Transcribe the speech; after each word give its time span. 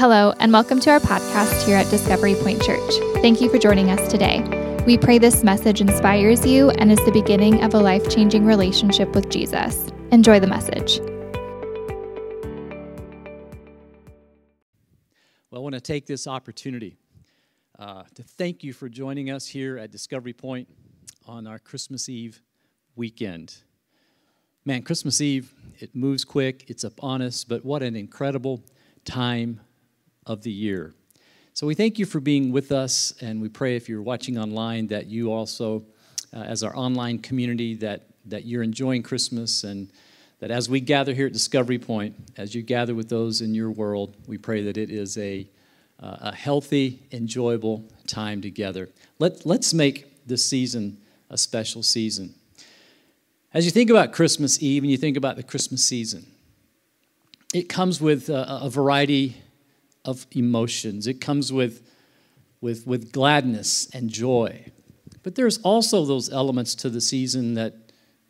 Hello, 0.00 0.32
and 0.38 0.50
welcome 0.50 0.80
to 0.80 0.88
our 0.88 0.98
podcast 0.98 1.66
here 1.66 1.76
at 1.76 1.90
Discovery 1.90 2.34
Point 2.34 2.62
Church. 2.62 2.90
Thank 3.16 3.42
you 3.42 3.50
for 3.50 3.58
joining 3.58 3.90
us 3.90 4.10
today. 4.10 4.40
We 4.86 4.96
pray 4.96 5.18
this 5.18 5.44
message 5.44 5.82
inspires 5.82 6.46
you 6.46 6.70
and 6.70 6.90
is 6.90 6.98
the 7.04 7.12
beginning 7.12 7.62
of 7.62 7.74
a 7.74 7.78
life 7.78 8.08
changing 8.08 8.46
relationship 8.46 9.14
with 9.14 9.28
Jesus. 9.28 9.90
Enjoy 10.10 10.40
the 10.40 10.46
message. 10.46 11.00
Well, 15.50 15.56
I 15.56 15.58
want 15.58 15.74
to 15.74 15.82
take 15.82 16.06
this 16.06 16.26
opportunity 16.26 16.96
uh, 17.78 18.04
to 18.14 18.22
thank 18.22 18.64
you 18.64 18.72
for 18.72 18.88
joining 18.88 19.30
us 19.30 19.46
here 19.46 19.76
at 19.76 19.90
Discovery 19.90 20.32
Point 20.32 20.66
on 21.26 21.46
our 21.46 21.58
Christmas 21.58 22.08
Eve 22.08 22.40
weekend. 22.96 23.54
Man, 24.64 24.80
Christmas 24.80 25.20
Eve, 25.20 25.54
it 25.78 25.94
moves 25.94 26.24
quick, 26.24 26.64
it's 26.68 26.84
upon 26.84 27.20
us, 27.20 27.44
but 27.44 27.66
what 27.66 27.82
an 27.82 27.96
incredible 27.96 28.64
time 29.04 29.60
of 30.26 30.42
the 30.42 30.50
year. 30.50 30.94
So 31.52 31.66
we 31.66 31.74
thank 31.74 31.98
you 31.98 32.06
for 32.06 32.20
being 32.20 32.52
with 32.52 32.72
us, 32.72 33.12
and 33.20 33.40
we 33.40 33.48
pray 33.48 33.76
if 33.76 33.88
you're 33.88 34.02
watching 34.02 34.38
online 34.38 34.86
that 34.88 35.06
you 35.06 35.32
also, 35.32 35.84
uh, 36.32 36.38
as 36.38 36.62
our 36.62 36.74
online 36.76 37.18
community, 37.18 37.74
that, 37.76 38.06
that 38.26 38.44
you're 38.44 38.62
enjoying 38.62 39.02
Christmas 39.02 39.64
and 39.64 39.90
that 40.38 40.50
as 40.50 40.70
we 40.70 40.80
gather 40.80 41.12
here 41.12 41.26
at 41.26 41.32
Discovery 41.32 41.78
Point, 41.78 42.14
as 42.36 42.54
you 42.54 42.62
gather 42.62 42.94
with 42.94 43.08
those 43.08 43.42
in 43.42 43.54
your 43.54 43.70
world, 43.70 44.16
we 44.26 44.38
pray 44.38 44.62
that 44.62 44.76
it 44.78 44.90
is 44.90 45.18
a, 45.18 45.46
uh, 46.02 46.16
a 46.20 46.34
healthy, 46.34 47.02
enjoyable 47.12 47.84
time 48.06 48.40
together. 48.40 48.88
Let, 49.18 49.44
let's 49.44 49.74
make 49.74 50.26
this 50.26 50.44
season 50.44 50.98
a 51.28 51.36
special 51.36 51.82
season. 51.82 52.34
As 53.52 53.64
you 53.64 53.70
think 53.70 53.90
about 53.90 54.12
Christmas 54.12 54.62
Eve 54.62 54.82
and 54.82 54.90
you 54.90 54.96
think 54.96 55.16
about 55.16 55.36
the 55.36 55.42
Christmas 55.42 55.84
season, 55.84 56.26
it 57.52 57.68
comes 57.68 58.00
with 58.00 58.30
a, 58.30 58.60
a 58.62 58.70
variety 58.70 59.36
of 60.04 60.26
emotions. 60.32 61.06
It 61.06 61.20
comes 61.20 61.52
with, 61.52 61.86
with, 62.60 62.86
with 62.86 63.12
gladness 63.12 63.88
and 63.92 64.08
joy. 64.08 64.66
But 65.22 65.34
there's 65.34 65.58
also 65.58 66.04
those 66.04 66.30
elements 66.30 66.74
to 66.76 66.90
the 66.90 67.00
season 67.00 67.54
that 67.54 67.74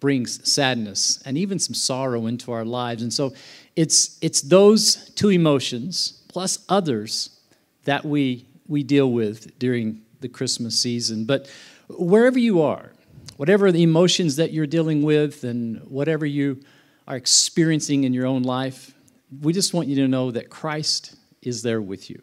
brings 0.01 0.51
sadness 0.51 1.23
and 1.25 1.37
even 1.37 1.59
some 1.59 1.75
sorrow 1.75 2.27
into 2.27 2.53
our 2.53 2.65
lives. 2.65 3.03
And 3.03 3.12
so 3.12 3.33
it's, 3.77 4.19
it's 4.21 4.41
those 4.41 5.11
two 5.11 5.29
emotions 5.29 6.23
plus 6.29 6.65
others 6.69 7.39
that 7.84 8.05
we, 8.05 8.47
we 8.67 8.83
deal 8.83 9.12
with 9.12 9.59
during 9.59 10.03
the 10.21 10.29
Christmas 10.29 10.79
season. 10.79 11.25
But 11.25 11.51
wherever 11.89 12.39
you 12.39 12.62
are, 12.62 12.93
whatever 13.37 13.71
the 13.71 13.83
emotions 13.83 14.37
that 14.37 14.53
you're 14.53 14.67
dealing 14.67 15.03
with 15.03 15.45
and 15.45 15.81
whatever 15.84 16.27
you 16.27 16.61
are 17.07 17.17
experiencing 17.17 18.05
in 18.05 18.12
your 18.12 18.27
own 18.27 18.43
life, 18.43 18.95
we 19.43 19.53
just 19.53 19.75
want 19.75 19.89
you 19.89 19.97
to 19.97 20.09
know 20.09 20.31
that 20.31 20.51
Christ 20.51 21.17
is 21.43 21.63
there 21.63 21.81
with 21.81 22.11
you. 22.11 22.21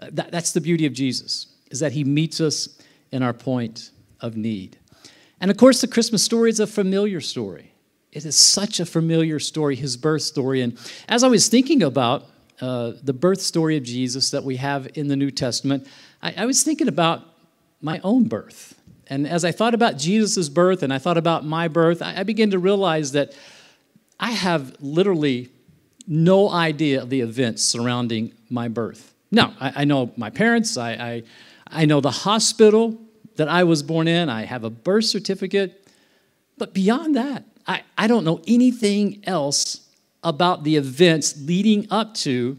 Uh, 0.00 0.08
that, 0.12 0.30
that's 0.30 0.52
the 0.52 0.60
beauty 0.60 0.86
of 0.86 0.92
Jesus, 0.92 1.46
is 1.70 1.80
that 1.80 1.92
he 1.92 2.04
meets 2.04 2.40
us 2.40 2.78
in 3.10 3.22
our 3.22 3.32
point 3.32 3.90
of 4.20 4.36
need. 4.36 4.78
And 5.40 5.50
of 5.50 5.56
course, 5.56 5.80
the 5.80 5.88
Christmas 5.88 6.22
story 6.22 6.50
is 6.50 6.60
a 6.60 6.66
familiar 6.66 7.20
story. 7.20 7.72
It 8.12 8.24
is 8.24 8.36
such 8.36 8.80
a 8.80 8.86
familiar 8.86 9.38
story, 9.38 9.76
his 9.76 9.96
birth 9.96 10.22
story. 10.22 10.62
And 10.62 10.78
as 11.08 11.22
I 11.22 11.28
was 11.28 11.48
thinking 11.48 11.82
about 11.82 12.26
uh, 12.60 12.92
the 13.02 13.12
birth 13.12 13.40
story 13.40 13.76
of 13.76 13.84
Jesus 13.84 14.30
that 14.30 14.42
we 14.42 14.56
have 14.56 14.88
in 14.94 15.08
the 15.08 15.16
New 15.16 15.30
Testament, 15.30 15.86
I, 16.22 16.34
I 16.38 16.46
was 16.46 16.62
thinking 16.62 16.88
about 16.88 17.22
my 17.80 18.00
own 18.02 18.24
birth. 18.24 18.74
And 19.06 19.26
as 19.26 19.44
I 19.44 19.52
thought 19.52 19.74
about 19.74 19.96
Jesus' 19.96 20.48
birth 20.48 20.82
and 20.82 20.92
I 20.92 20.98
thought 20.98 21.18
about 21.18 21.44
my 21.44 21.68
birth, 21.68 22.02
I, 22.02 22.20
I 22.20 22.22
began 22.24 22.50
to 22.50 22.58
realize 22.58 23.12
that 23.12 23.32
I 24.18 24.32
have 24.32 24.76
literally 24.80 25.50
no 26.06 26.50
idea 26.50 27.02
of 27.02 27.10
the 27.10 27.20
events 27.20 27.62
surrounding 27.62 28.32
my 28.50 28.68
birth. 28.68 29.14
Now, 29.30 29.54
I, 29.60 29.82
I 29.82 29.84
know 29.84 30.12
my 30.16 30.30
parents, 30.30 30.76
I, 30.76 30.92
I, 30.92 31.22
I 31.66 31.84
know 31.84 32.00
the 32.00 32.10
hospital 32.10 32.98
that 33.36 33.48
I 33.48 33.64
was 33.64 33.82
born 33.82 34.08
in, 34.08 34.28
I 34.28 34.44
have 34.44 34.64
a 34.64 34.70
birth 34.70 35.04
certificate, 35.04 35.86
but 36.56 36.74
beyond 36.74 37.16
that, 37.16 37.44
I, 37.66 37.82
I 37.96 38.06
don't 38.06 38.24
know 38.24 38.42
anything 38.46 39.22
else 39.24 39.88
about 40.24 40.64
the 40.64 40.76
events 40.76 41.36
leading 41.42 41.86
up 41.90 42.14
to 42.14 42.58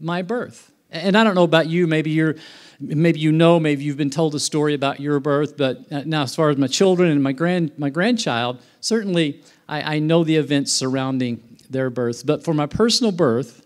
my 0.00 0.22
birth. 0.22 0.72
And 0.90 1.16
I 1.16 1.24
don't 1.24 1.34
know 1.34 1.44
about 1.44 1.68
you, 1.68 1.86
maybe 1.86 2.10
you're 2.10 2.36
maybe 2.80 3.20
you 3.20 3.32
know, 3.32 3.58
maybe 3.60 3.84
you've 3.84 3.96
been 3.96 4.10
told 4.10 4.34
a 4.34 4.40
story 4.40 4.74
about 4.74 5.00
your 5.00 5.20
birth, 5.20 5.56
but 5.56 5.80
uh, 5.90 6.02
now 6.04 6.22
as 6.22 6.34
far 6.34 6.50
as 6.50 6.56
my 6.56 6.66
children 6.66 7.10
and 7.10 7.22
my 7.22 7.32
grand 7.32 7.72
my 7.78 7.88
grandchild, 7.88 8.60
certainly 8.80 9.42
I, 9.68 9.96
I 9.96 9.98
know 9.98 10.24
the 10.24 10.36
events 10.36 10.72
surrounding 10.72 11.42
their 11.70 11.90
birth. 11.90 12.26
But 12.26 12.44
for 12.44 12.52
my 12.54 12.66
personal 12.66 13.12
birth, 13.12 13.63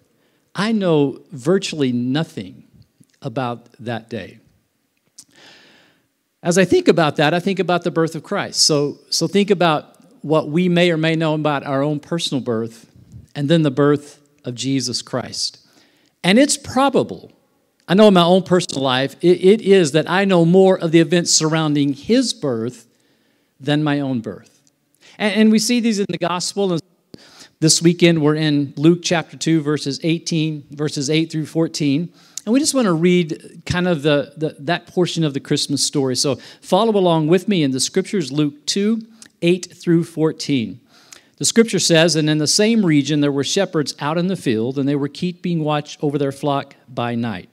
I 0.58 0.72
know 0.72 1.20
virtually 1.30 1.92
nothing 1.92 2.64
about 3.22 3.68
that 3.78 4.10
day. 4.10 4.40
As 6.42 6.58
I 6.58 6.64
think 6.64 6.88
about 6.88 7.16
that, 7.16 7.32
I 7.32 7.40
think 7.40 7.60
about 7.60 7.84
the 7.84 7.92
birth 7.92 8.16
of 8.16 8.24
Christ. 8.24 8.64
So, 8.64 8.98
so 9.08 9.28
think 9.28 9.50
about 9.50 9.96
what 10.22 10.48
we 10.48 10.68
may 10.68 10.90
or 10.90 10.96
may 10.96 11.14
know 11.14 11.34
about 11.34 11.64
our 11.64 11.82
own 11.82 12.00
personal 12.00 12.42
birth 12.42 12.90
and 13.36 13.48
then 13.48 13.62
the 13.62 13.70
birth 13.70 14.20
of 14.44 14.56
Jesus 14.56 15.00
Christ. 15.00 15.64
And 16.24 16.38
it's 16.38 16.56
probable, 16.56 17.30
I 17.86 17.94
know 17.94 18.08
in 18.08 18.14
my 18.14 18.24
own 18.24 18.42
personal 18.42 18.82
life, 18.82 19.14
it, 19.20 19.42
it 19.42 19.60
is 19.62 19.92
that 19.92 20.10
I 20.10 20.24
know 20.24 20.44
more 20.44 20.78
of 20.78 20.90
the 20.90 21.00
events 21.00 21.30
surrounding 21.30 21.94
his 21.94 22.34
birth 22.34 22.86
than 23.60 23.82
my 23.82 24.00
own 24.00 24.20
birth. 24.20 24.72
And, 25.18 25.34
and 25.40 25.52
we 25.52 25.58
see 25.58 25.80
these 25.80 25.98
in 25.98 26.06
the 26.08 26.18
gospel. 26.18 26.72
And 26.72 26.82
this 27.60 27.82
weekend, 27.82 28.22
we're 28.22 28.36
in 28.36 28.72
Luke 28.76 29.00
chapter 29.02 29.36
2, 29.36 29.62
verses 29.62 29.98
18, 30.04 30.68
verses 30.70 31.10
8 31.10 31.30
through 31.30 31.46
14. 31.46 32.12
And 32.46 32.52
we 32.52 32.60
just 32.60 32.72
want 32.72 32.86
to 32.86 32.92
read 32.92 33.62
kind 33.66 33.88
of 33.88 34.02
the, 34.02 34.32
the, 34.36 34.56
that 34.60 34.86
portion 34.86 35.24
of 35.24 35.34
the 35.34 35.40
Christmas 35.40 35.84
story. 35.84 36.14
So 36.14 36.36
follow 36.62 36.96
along 36.96 37.26
with 37.26 37.48
me 37.48 37.64
in 37.64 37.72
the 37.72 37.80
scriptures, 37.80 38.30
Luke 38.30 38.64
2, 38.66 39.02
8 39.42 39.74
through 39.74 40.04
14. 40.04 40.80
The 41.38 41.44
scripture 41.44 41.80
says, 41.80 42.14
And 42.14 42.30
in 42.30 42.38
the 42.38 42.46
same 42.46 42.86
region 42.86 43.20
there 43.20 43.32
were 43.32 43.44
shepherds 43.44 43.94
out 43.98 44.18
in 44.18 44.28
the 44.28 44.36
field, 44.36 44.78
and 44.78 44.88
they 44.88 44.96
were 44.96 45.08
keeping 45.08 45.64
watch 45.64 45.98
over 46.00 46.16
their 46.16 46.32
flock 46.32 46.76
by 46.88 47.16
night. 47.16 47.48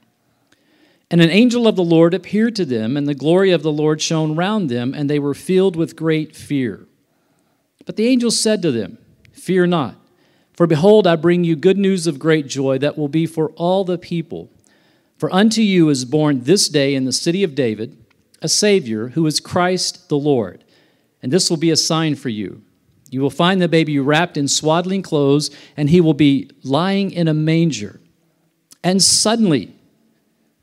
And 1.10 1.20
an 1.20 1.30
angel 1.30 1.66
of 1.66 1.76
the 1.76 1.84
Lord 1.84 2.14
appeared 2.14 2.54
to 2.56 2.64
them, 2.64 2.96
and 2.96 3.08
the 3.08 3.14
glory 3.14 3.50
of 3.50 3.62
the 3.62 3.72
Lord 3.72 4.00
shone 4.00 4.36
round 4.36 4.70
them, 4.70 4.94
and 4.94 5.10
they 5.10 5.18
were 5.18 5.34
filled 5.34 5.74
with 5.74 5.96
great 5.96 6.36
fear. 6.36 6.86
But 7.84 7.96
the 7.96 8.06
angel 8.06 8.30
said 8.30 8.62
to 8.62 8.72
them, 8.72 8.98
Fear 9.46 9.68
not, 9.68 9.94
for 10.54 10.66
behold, 10.66 11.06
I 11.06 11.14
bring 11.14 11.44
you 11.44 11.54
good 11.54 11.78
news 11.78 12.08
of 12.08 12.18
great 12.18 12.48
joy 12.48 12.78
that 12.78 12.98
will 12.98 13.06
be 13.06 13.26
for 13.26 13.50
all 13.50 13.84
the 13.84 13.96
people. 13.96 14.50
For 15.18 15.32
unto 15.32 15.60
you 15.60 15.88
is 15.88 16.04
born 16.04 16.42
this 16.42 16.68
day 16.68 16.96
in 16.96 17.04
the 17.04 17.12
city 17.12 17.44
of 17.44 17.54
David 17.54 17.96
a 18.42 18.48
Savior 18.48 19.10
who 19.10 19.24
is 19.24 19.38
Christ 19.38 20.08
the 20.08 20.18
Lord. 20.18 20.64
And 21.22 21.32
this 21.32 21.48
will 21.48 21.58
be 21.58 21.70
a 21.70 21.76
sign 21.76 22.16
for 22.16 22.28
you. 22.28 22.60
You 23.12 23.20
will 23.20 23.30
find 23.30 23.62
the 23.62 23.68
baby 23.68 24.00
wrapped 24.00 24.36
in 24.36 24.48
swaddling 24.48 25.02
clothes, 25.02 25.52
and 25.76 25.90
he 25.90 26.00
will 26.00 26.12
be 26.12 26.50
lying 26.64 27.12
in 27.12 27.28
a 27.28 27.32
manger. 27.32 28.00
And 28.82 29.00
suddenly, 29.00 29.76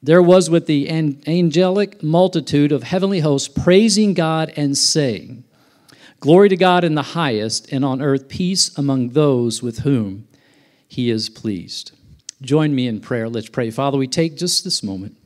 there 0.02 0.22
was 0.22 0.50
with 0.50 0.66
the 0.66 0.90
angelic 0.90 2.04
multitude 2.04 2.74
of 2.74 2.84
heavenly 2.84 3.22
hosts 3.22 3.48
praising 3.48 4.14
God 4.14 4.52
and 4.58 4.78
saying, 4.78 5.46
Glory 6.24 6.48
to 6.48 6.56
God 6.56 6.86
in 6.86 6.96
the 6.96 7.02
highest, 7.02 7.70
and 7.74 7.84
on 7.84 8.02
earth 8.02 8.30
peace 8.30 8.74
among 8.78 9.10
those 9.10 9.62
with 9.62 9.80
whom 9.80 10.26
he 10.88 11.10
is 11.10 11.28
pleased. 11.28 11.92
Join 12.42 12.74
me 12.74 12.88
in 12.88 13.02
prayer. 13.02 13.28
Let's 13.28 13.50
pray. 13.50 13.70
Father, 13.70 13.98
we 13.98 14.08
take 14.08 14.38
just 14.38 14.64
this 14.64 14.82
moment 14.82 15.18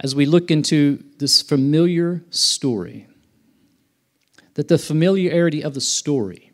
as 0.00 0.16
we 0.16 0.26
look 0.26 0.50
into 0.50 1.04
this 1.18 1.42
familiar 1.42 2.24
story, 2.30 3.06
that 4.54 4.66
the 4.66 4.78
familiarity 4.78 5.62
of 5.62 5.74
the 5.74 5.80
story 5.80 6.50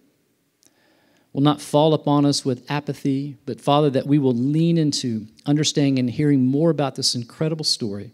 will 1.32 1.40
not 1.40 1.62
fall 1.62 1.94
upon 1.94 2.26
us 2.26 2.44
with 2.44 2.70
apathy, 2.70 3.38
but 3.46 3.58
Father, 3.58 3.88
that 3.88 4.06
we 4.06 4.18
will 4.18 4.34
lean 4.34 4.76
into 4.76 5.28
understanding 5.46 5.98
and 5.98 6.10
hearing 6.10 6.44
more 6.44 6.68
about 6.68 6.96
this 6.96 7.14
incredible 7.14 7.64
story 7.64 8.12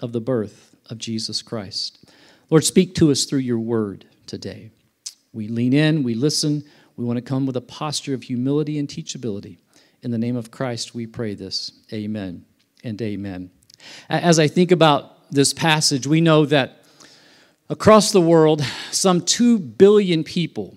of 0.00 0.12
the 0.12 0.20
birth 0.22 0.74
of 0.88 0.96
Jesus 0.96 1.42
Christ. 1.42 2.10
Lord, 2.48 2.64
speak 2.64 2.94
to 2.94 3.10
us 3.10 3.26
through 3.26 3.40
your 3.40 3.58
word 3.58 4.06
today. 4.26 4.70
We 5.32 5.48
lean 5.48 5.72
in, 5.72 6.02
we 6.02 6.14
listen, 6.14 6.64
we 6.96 7.04
want 7.04 7.16
to 7.16 7.22
come 7.22 7.46
with 7.46 7.56
a 7.56 7.60
posture 7.60 8.14
of 8.14 8.22
humility 8.22 8.78
and 8.78 8.88
teachability. 8.88 9.58
In 10.02 10.10
the 10.10 10.18
name 10.18 10.36
of 10.36 10.50
Christ, 10.50 10.94
we 10.94 11.06
pray 11.06 11.34
this. 11.34 11.72
Amen 11.92 12.44
and 12.84 13.00
amen. 13.00 13.50
As 14.08 14.38
I 14.38 14.48
think 14.48 14.70
about 14.70 15.30
this 15.32 15.52
passage, 15.52 16.06
we 16.06 16.20
know 16.20 16.46
that 16.46 16.84
across 17.68 18.12
the 18.12 18.20
world, 18.20 18.62
some 18.90 19.20
2 19.20 19.58
billion 19.58 20.22
people 20.22 20.76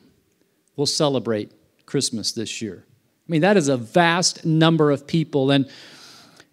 will 0.75 0.85
celebrate 0.85 1.51
Christmas 1.85 2.31
this 2.31 2.61
year. 2.61 2.85
I 3.27 3.31
mean, 3.31 3.41
that 3.41 3.57
is 3.57 3.67
a 3.67 3.77
vast 3.77 4.45
number 4.45 4.91
of 4.91 5.05
people. 5.05 5.51
And, 5.51 5.69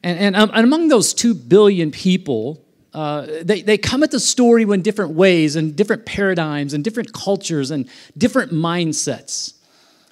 and, 0.02 0.18
and, 0.18 0.36
um, 0.36 0.50
among 0.52 0.88
those 0.88 1.14
2 1.14 1.34
billion 1.34 1.90
people, 1.90 2.63
uh, 2.94 3.26
they, 3.42 3.60
they 3.60 3.76
come 3.76 4.04
at 4.04 4.12
the 4.12 4.20
story 4.20 4.62
in 4.62 4.80
different 4.80 5.14
ways 5.14 5.56
and 5.56 5.74
different 5.74 6.06
paradigms 6.06 6.72
and 6.72 6.84
different 6.84 7.12
cultures 7.12 7.72
and 7.72 7.88
different 8.16 8.52
mindsets. 8.52 9.54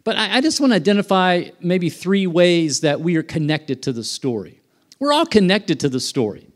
But 0.02 0.16
I, 0.16 0.38
I 0.38 0.40
just 0.40 0.60
want 0.60 0.72
to 0.72 0.76
identify 0.76 1.50
maybe 1.60 1.88
three 1.88 2.26
ways 2.26 2.80
that 2.80 3.00
we 3.00 3.16
are 3.16 3.22
connected 3.22 3.82
to 3.84 3.92
the 3.92 4.02
story. 4.02 4.60
We're 4.98 5.12
all 5.12 5.26
connected 5.26 5.78
to 5.80 5.88
the 5.88 6.00
story. 6.00 6.48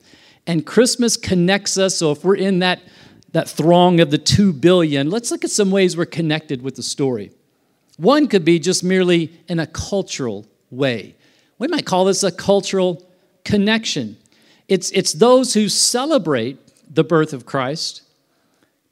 And 0.48 0.66
Christmas 0.66 1.16
connects 1.16 1.78
us. 1.78 1.96
So 1.96 2.10
if 2.10 2.24
we're 2.24 2.36
in 2.36 2.58
that, 2.58 2.80
that 3.32 3.48
throng 3.48 4.00
of 4.00 4.10
the 4.10 4.18
two 4.18 4.52
billion, 4.52 5.10
let's 5.10 5.30
look 5.30 5.44
at 5.44 5.50
some 5.50 5.70
ways 5.70 5.96
we're 5.96 6.06
connected 6.06 6.60
with 6.60 6.74
the 6.74 6.82
story. 6.82 7.30
One 7.98 8.26
could 8.26 8.44
be 8.44 8.58
just 8.58 8.82
merely 8.82 9.32
in 9.48 9.60
a 9.60 9.66
cultural 9.66 10.46
way. 10.70 11.14
We 11.58 11.68
might 11.68 11.86
call 11.86 12.04
this 12.04 12.22
a 12.22 12.32
cultural 12.32 13.08
connection. 13.44 14.16
It's, 14.68 14.90
it's 14.90 15.12
those 15.12 15.54
who 15.54 15.68
celebrate 15.68 16.58
the 16.92 17.04
birth 17.04 17.32
of 17.32 17.46
Christ, 17.46 18.02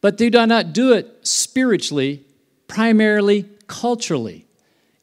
but 0.00 0.16
do 0.16 0.30
not 0.30 0.72
do 0.72 0.92
it 0.92 1.26
spiritually, 1.26 2.24
primarily 2.68 3.48
culturally. 3.66 4.46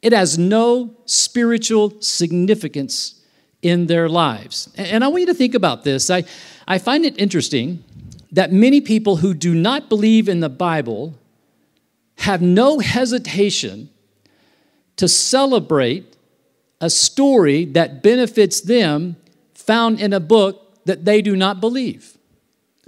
It 0.00 0.12
has 0.12 0.38
no 0.38 0.96
spiritual 1.04 2.00
significance 2.00 3.20
in 3.62 3.86
their 3.86 4.08
lives. 4.08 4.68
And 4.76 5.04
I 5.04 5.08
want 5.08 5.20
you 5.20 5.26
to 5.26 5.34
think 5.34 5.54
about 5.54 5.84
this. 5.84 6.10
I, 6.10 6.24
I 6.66 6.78
find 6.78 7.04
it 7.04 7.18
interesting 7.18 7.84
that 8.32 8.50
many 8.50 8.80
people 8.80 9.16
who 9.16 9.34
do 9.34 9.54
not 9.54 9.88
believe 9.88 10.28
in 10.28 10.40
the 10.40 10.48
Bible 10.48 11.14
have 12.18 12.42
no 12.42 12.78
hesitation 12.78 13.90
to 14.96 15.08
celebrate 15.08 16.16
a 16.80 16.90
story 16.90 17.64
that 17.64 18.02
benefits 18.02 18.60
them 18.60 19.16
found 19.54 20.00
in 20.00 20.12
a 20.12 20.20
book 20.20 20.61
that 20.84 21.04
they 21.04 21.22
do 21.22 21.36
not 21.36 21.60
believe. 21.60 22.16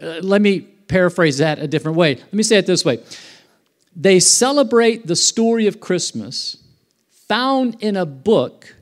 Uh, 0.03 0.21
let 0.23 0.43
me 0.43 0.61
paraphrase 0.61 1.39
that 1.39 1.59
a 1.59 1.69
different 1.69 1.97
way. 1.97 2.17
Let 2.17 2.35
me 2.35 2.43
say 2.43 2.59
it 2.59 2.67
this 2.67 2.85
way 2.85 3.01
They 3.95 4.21
celebrate 4.21 5.07
the 5.07 5.17
story 5.17 5.67
of 5.67 5.81
Christmas 5.81 6.59
found 7.29 7.77
in 7.81 7.97
a 7.97 8.07
book 8.07 8.75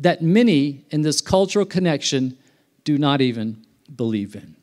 that 0.00 0.22
many 0.22 0.84
in 0.90 1.02
this 1.02 1.20
cultural 1.20 1.66
connection 1.66 2.38
do 2.84 2.96
not 2.98 3.20
even 3.20 3.64
believe 3.94 4.34
in. 4.34 4.56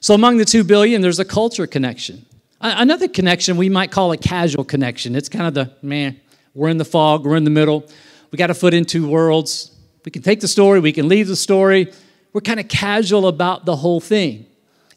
So, 0.00 0.14
among 0.14 0.38
the 0.38 0.44
two 0.44 0.64
billion, 0.64 1.02
there's 1.02 1.18
a 1.18 1.24
culture 1.24 1.66
connection. 1.66 2.26
Another 2.60 3.06
connection 3.06 3.56
we 3.56 3.68
might 3.68 3.90
call 3.90 4.12
a 4.12 4.16
casual 4.16 4.64
connection. 4.64 5.14
It's 5.14 5.28
kind 5.28 5.46
of 5.46 5.54
the 5.54 5.72
man, 5.82 6.18
we're 6.54 6.68
in 6.68 6.78
the 6.78 6.84
fog, 6.84 7.24
we're 7.26 7.36
in 7.36 7.44
the 7.44 7.50
middle, 7.50 7.86
we 8.30 8.38
got 8.38 8.50
a 8.50 8.54
foot 8.54 8.72
in 8.72 8.84
two 8.84 9.06
worlds. 9.08 9.72
We 10.04 10.10
can 10.10 10.22
take 10.22 10.40
the 10.40 10.48
story, 10.48 10.80
we 10.80 10.92
can 10.92 11.08
leave 11.08 11.28
the 11.28 11.36
story. 11.36 11.92
We're 12.36 12.42
kind 12.42 12.60
of 12.60 12.68
casual 12.68 13.28
about 13.28 13.64
the 13.64 13.76
whole 13.76 13.98
thing. 13.98 14.44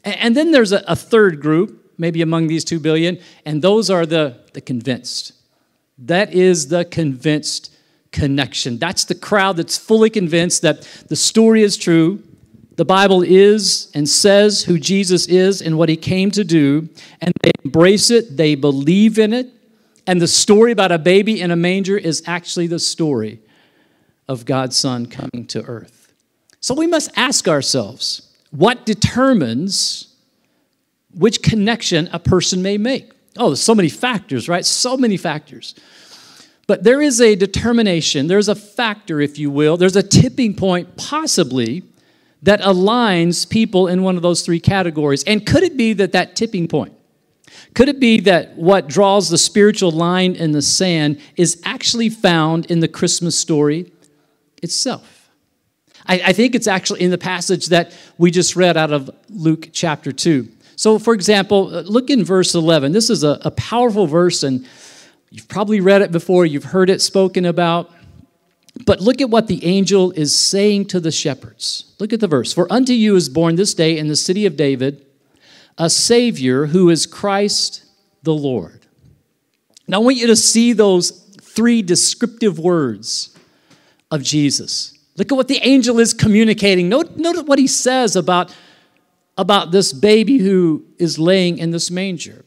And 0.04 0.36
then 0.36 0.52
there's 0.52 0.72
a 0.72 0.94
third 0.94 1.40
group, 1.40 1.94
maybe 1.96 2.20
among 2.20 2.48
these 2.48 2.66
two 2.66 2.78
billion, 2.78 3.18
and 3.46 3.62
those 3.62 3.88
are 3.88 4.04
the, 4.04 4.40
the 4.52 4.60
convinced. 4.60 5.32
That 5.96 6.34
is 6.34 6.68
the 6.68 6.84
convinced 6.84 7.74
connection. 8.12 8.76
That's 8.76 9.06
the 9.06 9.14
crowd 9.14 9.56
that's 9.56 9.78
fully 9.78 10.10
convinced 10.10 10.60
that 10.60 10.82
the 11.08 11.16
story 11.16 11.62
is 11.62 11.78
true, 11.78 12.22
the 12.76 12.84
Bible 12.84 13.22
is 13.22 13.90
and 13.94 14.06
says 14.06 14.64
who 14.64 14.78
Jesus 14.78 15.26
is 15.26 15.62
and 15.62 15.78
what 15.78 15.88
he 15.88 15.96
came 15.96 16.30
to 16.32 16.44
do, 16.44 16.90
and 17.22 17.32
they 17.42 17.52
embrace 17.64 18.10
it, 18.10 18.36
they 18.36 18.54
believe 18.54 19.18
in 19.18 19.32
it, 19.32 19.48
and 20.06 20.20
the 20.20 20.28
story 20.28 20.72
about 20.72 20.92
a 20.92 20.98
baby 20.98 21.40
in 21.40 21.50
a 21.50 21.56
manger 21.56 21.96
is 21.96 22.22
actually 22.26 22.66
the 22.66 22.78
story 22.78 23.40
of 24.28 24.44
God's 24.44 24.76
Son 24.76 25.06
coming 25.06 25.46
to 25.46 25.62
earth. 25.62 25.99
So 26.60 26.74
we 26.74 26.86
must 26.86 27.10
ask 27.16 27.48
ourselves 27.48 28.30
what 28.50 28.84
determines 28.84 30.14
which 31.14 31.42
connection 31.42 32.08
a 32.12 32.18
person 32.18 32.62
may 32.62 32.78
make? 32.78 33.10
Oh, 33.36 33.48
there's 33.48 33.62
so 33.62 33.74
many 33.74 33.88
factors, 33.88 34.48
right? 34.48 34.64
So 34.64 34.96
many 34.96 35.16
factors. 35.16 35.74
But 36.66 36.84
there 36.84 37.02
is 37.02 37.20
a 37.20 37.34
determination, 37.34 38.28
there's 38.28 38.48
a 38.48 38.54
factor, 38.54 39.20
if 39.20 39.38
you 39.38 39.50
will, 39.50 39.76
there's 39.76 39.96
a 39.96 40.04
tipping 40.04 40.54
point, 40.54 40.96
possibly, 40.96 41.82
that 42.42 42.60
aligns 42.60 43.48
people 43.48 43.88
in 43.88 44.02
one 44.02 44.16
of 44.16 44.22
those 44.22 44.42
three 44.42 44.60
categories. 44.60 45.24
And 45.24 45.44
could 45.44 45.64
it 45.64 45.76
be 45.76 45.94
that 45.94 46.12
that 46.12 46.36
tipping 46.36 46.68
point, 46.68 46.92
could 47.74 47.88
it 47.88 47.98
be 47.98 48.20
that 48.20 48.56
what 48.56 48.86
draws 48.86 49.30
the 49.30 49.38
spiritual 49.38 49.90
line 49.90 50.36
in 50.36 50.52
the 50.52 50.62
sand 50.62 51.20
is 51.36 51.60
actually 51.64 52.08
found 52.08 52.66
in 52.66 52.80
the 52.80 52.88
Christmas 52.88 53.36
story 53.36 53.90
itself? 54.62 55.19
I, 56.10 56.20
I 56.26 56.32
think 56.34 56.54
it's 56.54 56.66
actually 56.66 57.00
in 57.00 57.10
the 57.10 57.18
passage 57.18 57.66
that 57.68 57.96
we 58.18 58.30
just 58.30 58.56
read 58.56 58.76
out 58.76 58.92
of 58.92 59.08
Luke 59.30 59.70
chapter 59.72 60.12
2. 60.12 60.46
So, 60.76 60.98
for 60.98 61.14
example, 61.14 61.74
uh, 61.74 61.80
look 61.82 62.10
in 62.10 62.24
verse 62.24 62.54
11. 62.54 62.92
This 62.92 63.08
is 63.08 63.24
a, 63.24 63.38
a 63.42 63.50
powerful 63.50 64.06
verse, 64.06 64.42
and 64.42 64.66
You've 65.30 65.48
probably 65.48 65.80
read 65.80 66.02
it 66.02 66.10
before, 66.10 66.44
you've 66.44 66.64
heard 66.64 66.90
it 66.90 67.00
spoken 67.00 67.44
about. 67.44 67.90
But 68.84 69.00
look 69.00 69.20
at 69.20 69.30
what 69.30 69.46
the 69.46 69.64
angel 69.64 70.10
is 70.12 70.34
saying 70.34 70.86
to 70.86 71.00
the 71.00 71.12
shepherds. 71.12 71.94
Look 71.98 72.12
at 72.12 72.20
the 72.20 72.28
verse. 72.28 72.52
For 72.52 72.70
unto 72.72 72.92
you 72.92 73.16
is 73.16 73.28
born 73.28 73.56
this 73.56 73.74
day 73.74 73.96
in 73.96 74.08
the 74.08 74.16
city 74.16 74.46
of 74.46 74.56
David 74.56 75.06
a 75.78 75.88
Savior 75.88 76.66
who 76.66 76.90
is 76.90 77.06
Christ 77.06 77.84
the 78.22 78.34
Lord. 78.34 78.86
Now, 79.88 80.00
I 80.00 80.04
want 80.04 80.16
you 80.16 80.26
to 80.26 80.36
see 80.36 80.72
those 80.72 81.10
three 81.40 81.80
descriptive 81.80 82.58
words 82.58 83.36
of 84.10 84.22
Jesus. 84.22 84.98
Look 85.16 85.32
at 85.32 85.34
what 85.34 85.48
the 85.48 85.60
angel 85.62 85.98
is 85.98 86.14
communicating. 86.14 86.88
Note, 86.88 87.16
note 87.16 87.46
what 87.46 87.58
he 87.58 87.66
says 87.66 88.16
about, 88.16 88.54
about 89.36 89.70
this 89.70 89.92
baby 89.92 90.38
who 90.38 90.84
is 90.98 91.18
laying 91.18 91.58
in 91.58 91.70
this 91.70 91.90
manger. 91.90 92.44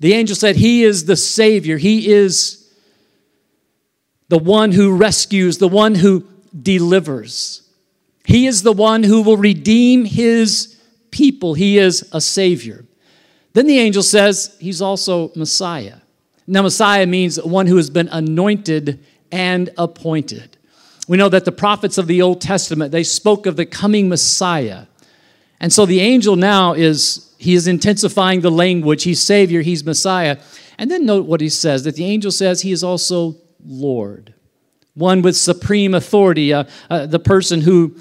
The 0.00 0.14
angel 0.14 0.34
said, 0.34 0.56
He 0.56 0.82
is 0.82 1.04
the 1.04 1.16
Savior. 1.16 1.76
He 1.76 2.10
is 2.10 2.70
the 4.28 4.38
one 4.38 4.72
who 4.72 4.96
rescues, 4.96 5.58
the 5.58 5.68
one 5.68 5.94
who 5.94 6.24
delivers. 6.62 7.68
He 8.24 8.46
is 8.46 8.62
the 8.62 8.72
one 8.72 9.02
who 9.02 9.22
will 9.22 9.36
redeem 9.36 10.04
His 10.04 10.80
people. 11.10 11.54
He 11.54 11.78
is 11.78 12.08
a 12.12 12.20
Savior. 12.20 12.84
Then 13.52 13.66
the 13.66 13.78
angel 13.78 14.02
says, 14.02 14.56
He's 14.60 14.80
also 14.80 15.32
Messiah. 15.34 15.96
Now, 16.46 16.62
Messiah 16.62 17.06
means 17.06 17.40
one 17.40 17.66
who 17.66 17.76
has 17.76 17.90
been 17.90 18.08
anointed 18.08 19.04
and 19.30 19.70
appointed. 19.76 20.56
We 21.10 21.16
know 21.16 21.28
that 21.30 21.44
the 21.44 21.50
prophets 21.50 21.98
of 21.98 22.06
the 22.06 22.22
Old 22.22 22.40
Testament, 22.40 22.92
they 22.92 23.02
spoke 23.02 23.46
of 23.46 23.56
the 23.56 23.66
coming 23.66 24.08
Messiah. 24.08 24.86
And 25.58 25.72
so 25.72 25.84
the 25.84 25.98
angel 25.98 26.36
now 26.36 26.72
is 26.72 27.34
he 27.36 27.54
is 27.54 27.66
intensifying 27.66 28.42
the 28.42 28.50
language. 28.52 29.02
He's 29.02 29.20
Savior, 29.20 29.62
He's 29.62 29.84
Messiah. 29.84 30.38
And 30.78 30.88
then 30.88 31.04
note 31.04 31.26
what 31.26 31.40
he 31.40 31.48
says 31.48 31.82
that 31.82 31.96
the 31.96 32.04
angel 32.04 32.30
says 32.30 32.60
He 32.60 32.70
is 32.70 32.84
also 32.84 33.34
Lord, 33.66 34.34
one 34.94 35.20
with 35.20 35.36
supreme 35.36 35.94
authority, 35.94 36.52
uh, 36.52 36.62
uh, 36.88 37.06
the 37.06 37.18
person 37.18 37.62
who, 37.62 37.96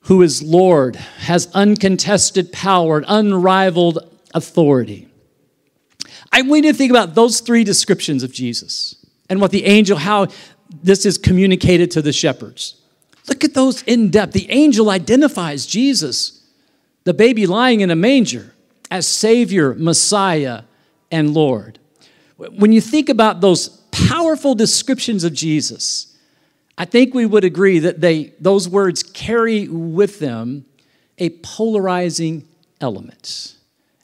who 0.00 0.20
is 0.20 0.42
Lord, 0.42 0.96
has 0.96 1.48
uncontested 1.54 2.50
power, 2.50 3.04
unrivaled 3.06 4.00
authority. 4.34 5.06
I 6.32 6.42
want 6.42 6.64
you 6.64 6.72
to 6.72 6.76
think 6.76 6.90
about 6.90 7.14
those 7.14 7.38
three 7.38 7.62
descriptions 7.62 8.24
of 8.24 8.32
Jesus 8.32 8.96
and 9.30 9.40
what 9.40 9.52
the 9.52 9.66
angel, 9.66 9.98
how 9.98 10.26
this 10.70 11.06
is 11.06 11.18
communicated 11.18 11.90
to 11.92 12.02
the 12.02 12.12
shepherds. 12.12 12.80
Look 13.28 13.44
at 13.44 13.54
those 13.54 13.82
in 13.82 14.10
depth. 14.10 14.32
The 14.32 14.50
angel 14.50 14.90
identifies 14.90 15.66
Jesus 15.66 16.42
the 17.04 17.14
baby 17.14 17.46
lying 17.46 17.80
in 17.80 17.90
a 17.90 17.96
manger 17.96 18.54
as 18.90 19.06
Savior, 19.06 19.74
Messiah, 19.74 20.62
and 21.10 21.32
Lord. 21.32 21.78
When 22.36 22.72
you 22.72 22.80
think 22.80 23.08
about 23.08 23.40
those 23.40 23.68
powerful 23.90 24.54
descriptions 24.54 25.24
of 25.24 25.32
Jesus, 25.32 26.16
I 26.76 26.84
think 26.84 27.14
we 27.14 27.26
would 27.26 27.44
agree 27.44 27.78
that 27.80 28.00
they, 28.00 28.34
those 28.40 28.68
words 28.68 29.02
carry 29.02 29.68
with 29.68 30.20
them 30.20 30.66
a 31.18 31.30
polarizing 31.42 32.46
element. 32.80 33.56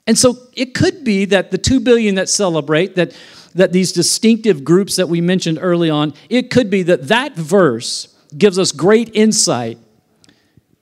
And 0.07 0.17
so 0.17 0.37
it 0.53 0.73
could 0.73 1.03
be 1.03 1.25
that 1.25 1.51
the 1.51 1.57
2 1.57 1.79
billion 1.79 2.15
that 2.15 2.29
celebrate, 2.29 2.95
that, 2.95 3.15
that 3.55 3.71
these 3.71 3.91
distinctive 3.91 4.63
groups 4.63 4.97
that 4.97 5.09
we 5.09 5.21
mentioned 5.21 5.57
early 5.61 5.89
on, 5.89 6.13
it 6.29 6.51
could 6.51 6.69
be 6.69 6.83
that 6.83 7.07
that 7.07 7.35
verse 7.35 8.13
gives 8.37 8.59
us 8.59 8.71
great 8.71 9.09
insight 9.15 9.79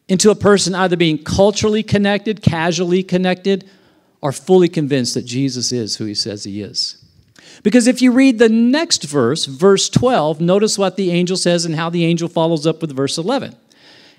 into 0.09 0.31
a 0.31 0.35
person 0.35 0.75
either 0.75 0.97
being 0.97 1.23
culturally 1.23 1.83
connected, 1.83 2.41
casually 2.41 3.03
connected, 3.03 3.69
or 4.21 4.31
fully 4.31 4.67
convinced 4.67 5.13
that 5.13 5.25
Jesus 5.25 5.71
is 5.71 5.97
who 5.97 6.05
he 6.05 6.15
says 6.15 6.43
he 6.43 6.61
is. 6.61 7.03
Because 7.61 7.87
if 7.87 8.01
you 8.01 8.11
read 8.11 8.39
the 8.39 8.49
next 8.49 9.03
verse, 9.03 9.45
verse 9.45 9.89
12, 9.89 10.41
notice 10.41 10.77
what 10.77 10.97
the 10.97 11.11
angel 11.11 11.37
says 11.37 11.65
and 11.65 11.75
how 11.75 11.89
the 11.89 12.03
angel 12.05 12.27
follows 12.27 12.65
up 12.65 12.81
with 12.81 12.95
verse 12.95 13.17
11. 13.17 13.55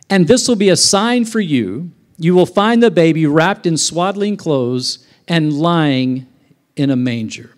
And 0.08 0.28
this 0.28 0.46
will 0.46 0.56
be 0.56 0.68
a 0.68 0.76
sign 0.76 1.24
for 1.24 1.40
you. 1.40 1.90
You 2.18 2.34
will 2.34 2.46
find 2.46 2.82
the 2.82 2.90
baby 2.90 3.26
wrapped 3.26 3.66
in 3.66 3.76
swaddling 3.76 4.36
clothes 4.36 5.06
and 5.26 5.52
lying 5.52 6.26
in 6.76 6.90
a 6.90 6.96
manger. 6.96 7.54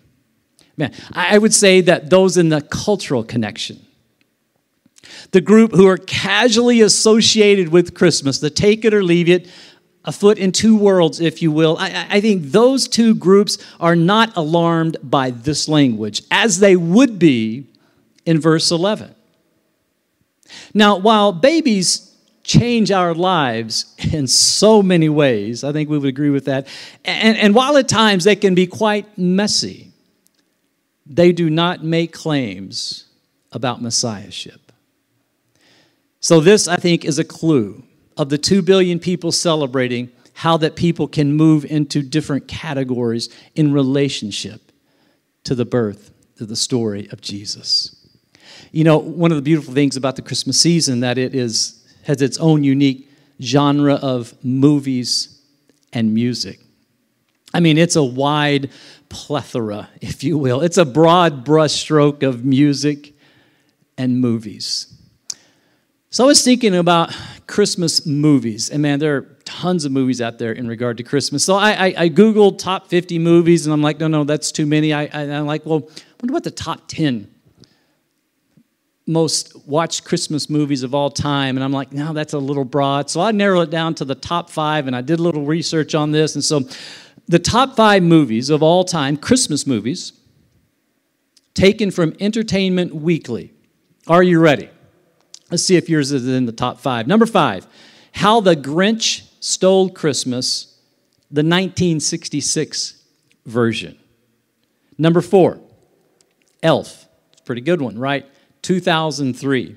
Man, 0.77 0.93
I 1.11 1.39
would 1.39 1.53
say 1.53 1.81
that 1.81 2.11
those 2.11 2.37
in 2.37 2.49
the 2.49 2.61
cultural 2.61 3.23
connection, 3.23 3.83
the 5.31 5.41
group 5.41 5.71
who 5.71 5.87
are 5.87 5.97
casually 5.97 6.81
associated 6.81 7.69
with 7.69 7.95
Christmas, 7.95 8.39
the 8.39 8.51
take 8.51 8.85
it 8.85 8.93
or 8.93 9.03
leave 9.03 9.27
it, 9.27 9.47
a 10.05 10.11
foot 10.11 10.37
in 10.37 10.51
two 10.53 10.77
worlds, 10.77 11.19
if 11.19 11.41
you 11.41 11.51
will. 11.51 11.75
I, 11.77 12.07
I, 12.09 12.21
think 12.21 12.43
those 12.43 12.87
two 12.87 13.13
groups 13.13 13.57
are 13.77 13.95
not 13.95 14.37
alarmed 14.37 14.95
by 15.03 15.31
this 15.31 15.67
language, 15.67 16.21
as 16.31 16.59
they 16.59 16.77
would 16.77 17.19
be 17.19 17.67
in 18.25 18.39
verse 18.39 18.71
11. 18.71 19.13
Now, 20.73 20.97
while 20.97 21.33
babies 21.33 22.15
change 22.43 22.89
our 22.89 23.13
lives 23.13 23.93
in 24.13 24.27
so 24.27 24.81
many 24.81 25.09
ways, 25.09 25.65
I 25.65 25.73
think 25.73 25.89
we 25.89 25.97
would 25.97 26.07
agree 26.07 26.29
with 26.29 26.45
that, 26.45 26.67
and, 27.03 27.37
and 27.37 27.53
while 27.53 27.75
at 27.75 27.89
times 27.89 28.23
they 28.23 28.37
can 28.37 28.55
be 28.55 28.65
quite 28.65 29.17
messy, 29.17 29.86
they 31.09 31.31
do 31.31 31.49
not 31.49 31.83
make 31.83 32.11
claims 32.11 33.05
about 33.51 33.81
messiahship. 33.81 34.71
So, 36.19 36.39
this, 36.39 36.67
I 36.67 36.77
think, 36.77 37.05
is 37.05 37.19
a 37.19 37.23
clue 37.23 37.83
of 38.17 38.29
the 38.29 38.37
2 38.37 38.61
billion 38.61 38.99
people 38.99 39.31
celebrating 39.31 40.11
how 40.33 40.57
that 40.57 40.75
people 40.75 41.07
can 41.07 41.33
move 41.33 41.65
into 41.65 42.01
different 42.01 42.47
categories 42.47 43.29
in 43.55 43.71
relationship 43.71 44.71
to 45.43 45.55
the 45.55 45.65
birth 45.65 46.11
of 46.39 46.47
the 46.47 46.55
story 46.55 47.07
of 47.11 47.21
Jesus. 47.21 47.95
You 48.71 48.83
know, 48.83 48.97
one 48.97 49.31
of 49.31 49.37
the 49.37 49.41
beautiful 49.41 49.73
things 49.73 49.95
about 49.95 50.15
the 50.15 50.21
Christmas 50.21 50.59
season 50.59 50.99
that 50.99 51.17
it 51.17 51.33
is 51.33 51.83
has 52.03 52.21
its 52.21 52.37
own 52.37 52.63
unique 52.63 53.09
genre 53.41 53.95
of 53.95 54.33
movies 54.43 55.41
and 55.93 56.13
music. 56.13 56.59
I 57.57 57.59
mean, 57.59 57.79
it's 57.79 57.95
a 57.95 58.03
wide 58.03 58.69
plethora, 59.09 59.89
if 59.99 60.23
you 60.23 60.37
will. 60.37 60.61
It's 60.61 60.77
a 60.77 60.85
broad 60.85 61.43
brushstroke 61.43 62.21
of 62.21 62.45
music 62.45 63.15
and 63.97 64.21
movies. 64.21 64.93
So 66.11 66.23
I 66.23 66.27
was 66.27 66.43
thinking 66.43 66.75
about 66.75 67.17
Christmas 67.47 68.05
movies, 68.05 68.69
and 68.69 68.83
man, 68.83 68.99
there 68.99 69.17
are 69.17 69.21
tons 69.43 69.85
of 69.85 69.91
movies 69.91 70.21
out 70.21 70.37
there 70.37 70.51
in 70.51 70.67
regard 70.67 70.97
to 70.97 71.03
Christmas. 71.03 71.43
So 71.43 71.55
I, 71.55 71.71
I, 71.71 71.93
I 71.97 72.09
Googled 72.09 72.59
top 72.59 72.89
50 72.89 73.17
movies, 73.17 73.65
and 73.65 73.73
I'm 73.73 73.81
like, 73.81 73.99
no, 73.99 74.07
no, 74.07 74.23
that's 74.23 74.51
too 74.51 74.67
many. 74.67 74.93
I, 74.93 75.05
I, 75.05 75.23
am 75.23 75.47
like, 75.47 75.65
well, 75.65 75.89
what 76.21 76.43
the 76.43 76.51
top 76.51 76.87
10 76.87 77.27
most 79.07 79.55
watched 79.65 80.03
Christmas 80.03 80.47
movies 80.47 80.83
of 80.83 80.93
all 80.93 81.09
time. 81.09 81.55
And 81.55 81.63
I'm 81.63 81.71
like, 81.71 81.93
no, 81.93 82.13
that's 82.13 82.33
a 82.33 82.39
little 82.39 82.65
broad. 82.65 83.09
So 83.09 83.21
I 83.21 83.31
narrowed 83.31 83.69
it 83.69 83.71
down 83.71 83.95
to 83.95 84.05
the 84.05 84.15
top 84.15 84.51
five, 84.51 84.85
and 84.85 84.95
I 84.95 85.01
did 85.01 85.17
a 85.19 85.23
little 85.23 85.43
research 85.43 85.95
on 85.95 86.11
this. 86.11 86.35
And 86.35 86.43
so 86.43 86.67
the 87.27 87.39
top 87.39 87.75
five 87.75 88.03
movies 88.03 88.49
of 88.49 88.63
all 88.63 88.83
time, 88.83 89.17
Christmas 89.17 89.67
movies, 89.67 90.13
taken 91.53 91.91
from 91.91 92.15
Entertainment 92.19 92.95
Weekly. 92.95 93.53
Are 94.07 94.23
you 94.23 94.39
ready? 94.39 94.69
Let's 95.51 95.63
see 95.63 95.75
if 95.75 95.89
yours 95.89 96.11
is 96.11 96.27
in 96.27 96.45
the 96.45 96.51
top 96.51 96.79
five. 96.79 97.07
Number 97.07 97.25
five, 97.25 97.67
How 98.13 98.39
the 98.39 98.55
Grinch 98.55 99.27
Stole 99.39 99.89
Christmas, 99.89 100.77
the 101.29 101.41
1966 101.41 103.03
version. 103.45 103.97
Number 104.97 105.21
four, 105.21 105.59
Elf. 106.63 107.07
It's 107.31 107.41
a 107.41 107.43
pretty 107.43 107.61
good 107.61 107.81
one, 107.81 107.97
right? 107.99 108.25
2003. 108.61 109.75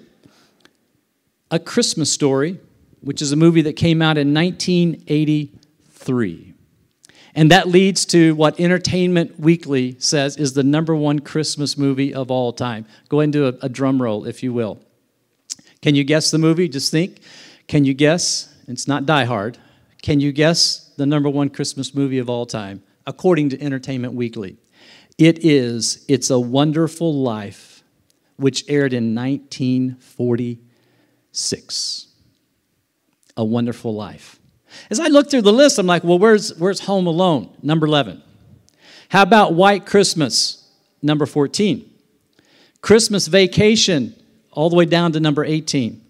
A 1.49 1.59
Christmas 1.59 2.11
Story, 2.11 2.59
which 3.01 3.21
is 3.21 3.31
a 3.31 3.35
movie 3.35 3.63
that 3.63 3.73
came 3.73 4.01
out 4.01 4.17
in 4.17 4.33
1983. 4.33 6.53
And 7.37 7.51
that 7.51 7.67
leads 7.67 8.05
to 8.05 8.33
what 8.35 8.57
Entertainment 8.59 9.39
Weekly 9.39 9.97
says 9.99 10.37
is 10.37 10.53
the 10.53 10.63
number 10.63 10.95
one 10.95 11.19
Christmas 11.19 11.77
movie 11.77 12.13
of 12.13 12.31
all 12.31 12.53
time. 12.53 12.85
Go 13.09 13.19
into 13.19 13.47
a, 13.47 13.53
a 13.61 13.69
drum 13.69 14.01
roll, 14.01 14.25
if 14.25 14.41
you 14.41 14.53
will. 14.53 14.79
Can 15.81 15.95
you 15.95 16.05
guess 16.05 16.31
the 16.31 16.37
movie? 16.37 16.69
Just 16.69 16.91
think. 16.91 17.19
Can 17.67 17.83
you 17.83 17.93
guess? 17.93 18.53
It's 18.67 18.87
not 18.87 19.05
Die 19.05 19.25
Hard. 19.25 19.57
Can 20.01 20.19
you 20.19 20.31
guess 20.31 20.91
the 20.97 21.05
number 21.05 21.29
one 21.29 21.49
Christmas 21.49 21.93
movie 21.93 22.19
of 22.19 22.29
all 22.29 22.45
time? 22.45 22.83
According 23.07 23.49
to 23.49 23.61
Entertainment 23.61 24.13
Weekly. 24.13 24.57
It 25.17 25.45
is 25.45 26.05
It's 26.07 26.29
a 26.29 26.39
Wonderful 26.39 27.21
Life, 27.21 27.83
which 28.37 28.63
aired 28.67 28.93
in 28.93 29.15
1946. 29.15 32.07
A 33.37 33.45
Wonderful 33.45 33.93
Life. 33.93 34.39
As 34.89 34.99
I 34.99 35.07
look 35.07 35.29
through 35.29 35.43
the 35.43 35.53
list, 35.53 35.79
I'm 35.79 35.87
like, 35.87 36.03
well, 36.03 36.19
where's, 36.19 36.53
where's 36.57 36.81
Home 36.81 37.07
Alone? 37.07 37.55
Number 37.61 37.85
11. 37.85 38.21
How 39.09 39.21
about 39.21 39.53
White 39.53 39.85
Christmas? 39.85 40.69
Number 41.01 41.25
14. 41.25 41.89
Christmas 42.81 43.27
Vacation, 43.27 44.15
all 44.51 44.69
the 44.69 44.75
way 44.75 44.85
down 44.85 45.13
to 45.13 45.19
number 45.19 45.45
18. 45.45 46.01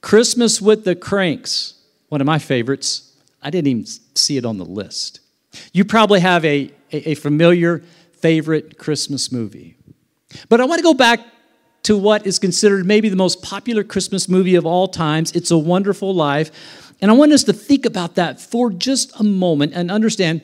Christmas 0.00 0.60
with 0.60 0.84
the 0.84 0.94
Kranks, 0.94 1.74
one 2.08 2.20
of 2.20 2.26
my 2.26 2.38
favorites. 2.38 3.16
I 3.42 3.50
didn't 3.50 3.68
even 3.68 3.86
see 4.14 4.36
it 4.36 4.44
on 4.44 4.58
the 4.58 4.64
list. 4.64 5.20
You 5.72 5.84
probably 5.84 6.20
have 6.20 6.44
a, 6.44 6.70
a, 6.92 7.10
a 7.10 7.14
familiar 7.14 7.82
favorite 8.12 8.78
Christmas 8.78 9.30
movie. 9.30 9.76
But 10.48 10.60
I 10.60 10.64
want 10.64 10.78
to 10.78 10.82
go 10.82 10.94
back 10.94 11.20
to 11.84 11.96
what 11.96 12.26
is 12.26 12.38
considered 12.38 12.84
maybe 12.84 13.08
the 13.08 13.16
most 13.16 13.42
popular 13.42 13.84
Christmas 13.84 14.28
movie 14.28 14.56
of 14.56 14.66
all 14.66 14.88
times 14.88 15.32
It's 15.32 15.52
a 15.52 15.58
Wonderful 15.58 16.12
Life. 16.14 16.94
And 17.00 17.10
I 17.10 17.14
want 17.14 17.32
us 17.32 17.44
to 17.44 17.52
think 17.52 17.86
about 17.86 18.16
that 18.16 18.40
for 18.40 18.70
just 18.70 19.12
a 19.20 19.22
moment 19.22 19.72
and 19.74 19.90
understand 19.90 20.42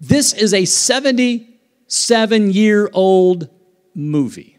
this 0.00 0.32
is 0.32 0.52
a 0.52 0.64
77 0.64 2.50
year 2.50 2.90
old 2.92 3.48
movie. 3.94 4.56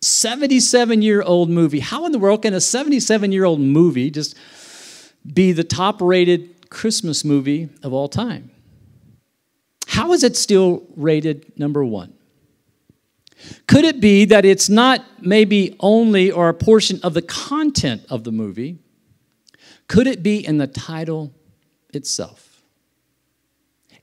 77 0.00 1.02
year 1.02 1.22
old 1.22 1.50
movie. 1.50 1.80
How 1.80 2.06
in 2.06 2.12
the 2.12 2.18
world 2.18 2.42
can 2.42 2.54
a 2.54 2.60
77 2.60 3.32
year 3.32 3.44
old 3.44 3.60
movie 3.60 4.10
just 4.10 4.36
be 5.30 5.52
the 5.52 5.64
top 5.64 6.00
rated 6.00 6.70
Christmas 6.70 7.24
movie 7.24 7.68
of 7.82 7.92
all 7.92 8.08
time? 8.08 8.50
How 9.98 10.12
is 10.12 10.22
it 10.22 10.36
still 10.36 10.86
rated 10.94 11.58
number 11.58 11.84
one? 11.84 12.14
Could 13.66 13.84
it 13.84 14.00
be 14.00 14.26
that 14.26 14.44
it's 14.44 14.68
not 14.68 15.04
maybe 15.20 15.74
only 15.80 16.30
or 16.30 16.48
a 16.48 16.54
portion 16.54 17.00
of 17.02 17.14
the 17.14 17.22
content 17.22 18.04
of 18.08 18.22
the 18.22 18.30
movie? 18.30 18.78
Could 19.88 20.06
it 20.06 20.22
be 20.22 20.46
in 20.46 20.58
the 20.58 20.68
title 20.68 21.34
itself? 21.92 22.62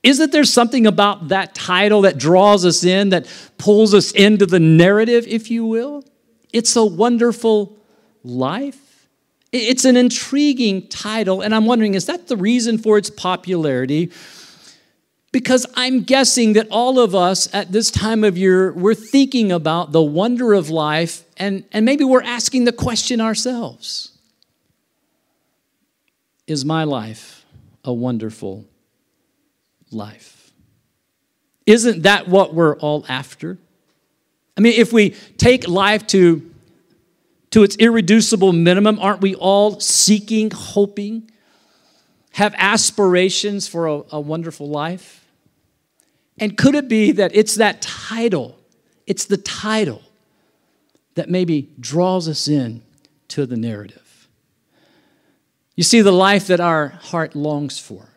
Is 0.02 0.20
it 0.20 0.32
there 0.32 0.44
something 0.44 0.86
about 0.86 1.28
that 1.28 1.54
title 1.54 2.02
that 2.02 2.18
draws 2.18 2.66
us 2.66 2.84
in, 2.84 3.08
that 3.08 3.26
pulls 3.56 3.94
us 3.94 4.12
into 4.12 4.44
the 4.44 4.60
narrative, 4.60 5.26
if 5.26 5.50
you 5.50 5.64
will? 5.64 6.04
It's 6.52 6.76
a 6.76 6.84
wonderful 6.84 7.74
life. 8.22 9.08
It's 9.50 9.86
an 9.86 9.96
intriguing 9.96 10.88
title, 10.88 11.40
and 11.40 11.54
I'm 11.54 11.64
wondering 11.64 11.94
is 11.94 12.04
that 12.04 12.28
the 12.28 12.36
reason 12.36 12.76
for 12.76 12.98
its 12.98 13.08
popularity? 13.08 14.12
Because 15.36 15.66
I'm 15.74 16.00
guessing 16.00 16.54
that 16.54 16.66
all 16.70 16.98
of 16.98 17.14
us 17.14 17.46
at 17.54 17.70
this 17.70 17.90
time 17.90 18.24
of 18.24 18.38
year, 18.38 18.72
we're 18.72 18.94
thinking 18.94 19.52
about 19.52 19.92
the 19.92 20.00
wonder 20.00 20.54
of 20.54 20.70
life, 20.70 21.24
and, 21.36 21.62
and 21.72 21.84
maybe 21.84 22.04
we're 22.04 22.22
asking 22.22 22.64
the 22.64 22.72
question 22.72 23.20
ourselves 23.20 24.12
Is 26.46 26.64
my 26.64 26.84
life 26.84 27.44
a 27.84 27.92
wonderful 27.92 28.64
life? 29.90 30.52
Isn't 31.66 32.04
that 32.04 32.28
what 32.28 32.54
we're 32.54 32.78
all 32.78 33.04
after? 33.06 33.58
I 34.56 34.62
mean, 34.62 34.72
if 34.72 34.90
we 34.90 35.10
take 35.36 35.68
life 35.68 36.06
to, 36.06 36.50
to 37.50 37.62
its 37.62 37.76
irreducible 37.76 38.54
minimum, 38.54 38.98
aren't 39.00 39.20
we 39.20 39.34
all 39.34 39.80
seeking, 39.80 40.50
hoping, 40.50 41.30
have 42.32 42.54
aspirations 42.56 43.68
for 43.68 43.86
a, 43.86 44.02
a 44.12 44.18
wonderful 44.18 44.70
life? 44.70 45.24
And 46.38 46.56
could 46.56 46.74
it 46.74 46.88
be 46.88 47.12
that 47.12 47.34
it's 47.34 47.54
that 47.54 47.80
title, 47.80 48.58
it's 49.06 49.24
the 49.24 49.36
title 49.36 50.02
that 51.14 51.30
maybe 51.30 51.70
draws 51.80 52.28
us 52.28 52.46
in 52.48 52.82
to 53.28 53.46
the 53.46 53.56
narrative? 53.56 54.28
You 55.76 55.84
see, 55.84 56.00
the 56.00 56.12
life 56.12 56.46
that 56.46 56.60
our 56.60 56.88
heart 56.88 57.34
longs 57.34 57.78
for, 57.78 58.08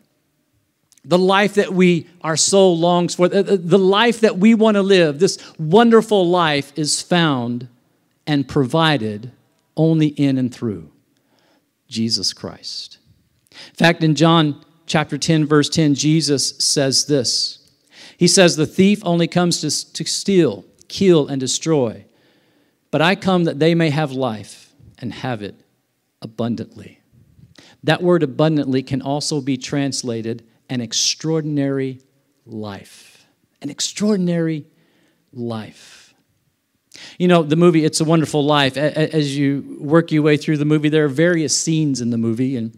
the 1.03 1.17
life 1.17 1.55
that 1.55 1.73
we, 1.73 2.07
our 2.21 2.37
soul 2.37 2.77
longs 2.77 3.15
for, 3.15 3.27
the, 3.27 3.77
life 3.77 4.21
that 4.21 4.37
we 4.37 4.53
want 4.53 4.75
to 4.75 4.81
live, 4.81 5.19
this 5.19 5.37
wonderful 5.57 6.27
life 6.27 6.71
is 6.77 7.01
found 7.01 7.67
and 8.25 8.47
provided 8.47 9.31
only 9.75 10.07
in 10.07 10.37
and 10.37 10.53
through 10.53 10.89
Jesus 11.87 12.33
Christ. 12.33 12.97
In 13.51 13.75
fact, 13.75 14.03
in 14.03 14.15
John 14.15 14.63
chapter 14.85 15.17
10, 15.17 15.45
verse 15.45 15.69
10, 15.69 15.95
Jesus 15.95 16.57
says 16.59 17.05
this 17.05 17.58
he 18.19 18.27
says, 18.27 18.57
The 18.57 18.67
thief 18.67 19.01
only 19.05 19.29
comes 19.29 19.61
to, 19.61 19.93
to 19.93 20.03
steal, 20.03 20.65
kill, 20.89 21.29
and 21.29 21.39
destroy. 21.39 22.03
But 22.91 23.01
I 23.01 23.15
come 23.15 23.45
that 23.45 23.59
they 23.59 23.73
may 23.73 23.91
have 23.91 24.11
life 24.11 24.73
and 24.97 25.13
have 25.13 25.41
it 25.41 25.55
abundantly. 26.21 26.99
That 27.81 28.03
word 28.03 28.21
abundantly 28.21 28.83
can 28.83 29.01
also 29.01 29.39
be 29.39 29.55
translated 29.55 30.45
an 30.69 30.81
extraordinary 30.81 32.01
life, 32.45 33.25
an 33.61 33.69
extraordinary 33.69 34.65
life. 35.31 36.13
You 37.17 37.29
know, 37.29 37.41
the 37.41 37.55
movie 37.55 37.85
It's 37.85 38.01
a 38.01 38.05
Wonderful 38.05 38.43
Life, 38.43 38.75
as 38.75 39.37
you 39.37 39.77
work 39.79 40.11
your 40.11 40.23
way 40.23 40.35
through 40.35 40.57
the 40.57 40.65
movie, 40.65 40.89
there 40.89 41.05
are 41.05 41.07
various 41.07 41.57
scenes 41.57 42.01
in 42.01 42.09
the 42.09 42.17
movie. 42.17 42.57
And 42.57 42.77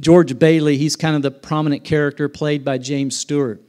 George 0.00 0.38
Bailey, 0.38 0.78
he's 0.78 0.96
kind 0.96 1.14
of 1.14 1.20
the 1.20 1.30
prominent 1.30 1.84
character 1.84 2.26
played 2.30 2.64
by 2.64 2.78
James 2.78 3.18
Stewart. 3.18 3.60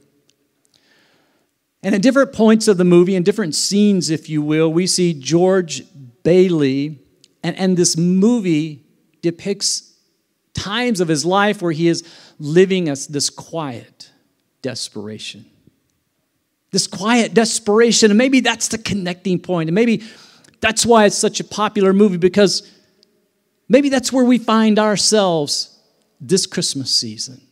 And 1.82 1.94
at 1.94 2.02
different 2.02 2.32
points 2.32 2.68
of 2.68 2.78
the 2.78 2.84
movie, 2.84 3.14
in 3.14 3.22
different 3.22 3.54
scenes, 3.54 4.10
if 4.10 4.28
you 4.28 4.42
will, 4.42 4.72
we 4.72 4.86
see 4.86 5.14
George 5.14 5.82
Bailey, 6.22 7.00
and, 7.42 7.56
and 7.56 7.76
this 7.76 7.96
movie 7.96 8.84
depicts 9.22 9.94
times 10.54 11.00
of 11.00 11.08
his 11.08 11.24
life 11.24 11.62
where 11.62 11.72
he 11.72 11.88
is 11.88 12.02
living 12.38 12.88
as 12.88 13.06
this 13.06 13.30
quiet 13.30 14.10
desperation. 14.62 15.44
This 16.72 16.86
quiet 16.86 17.34
desperation, 17.34 18.10
and 18.10 18.18
maybe 18.18 18.40
that's 18.40 18.68
the 18.68 18.78
connecting 18.78 19.38
point, 19.38 19.68
and 19.68 19.74
maybe 19.74 20.02
that's 20.60 20.84
why 20.84 21.04
it's 21.04 21.16
such 21.16 21.38
a 21.38 21.44
popular 21.44 21.92
movie 21.92 22.16
because 22.16 22.68
maybe 23.68 23.88
that's 23.88 24.12
where 24.12 24.24
we 24.24 24.38
find 24.38 24.78
ourselves 24.78 25.78
this 26.20 26.46
Christmas 26.46 26.90
season. 26.90 27.45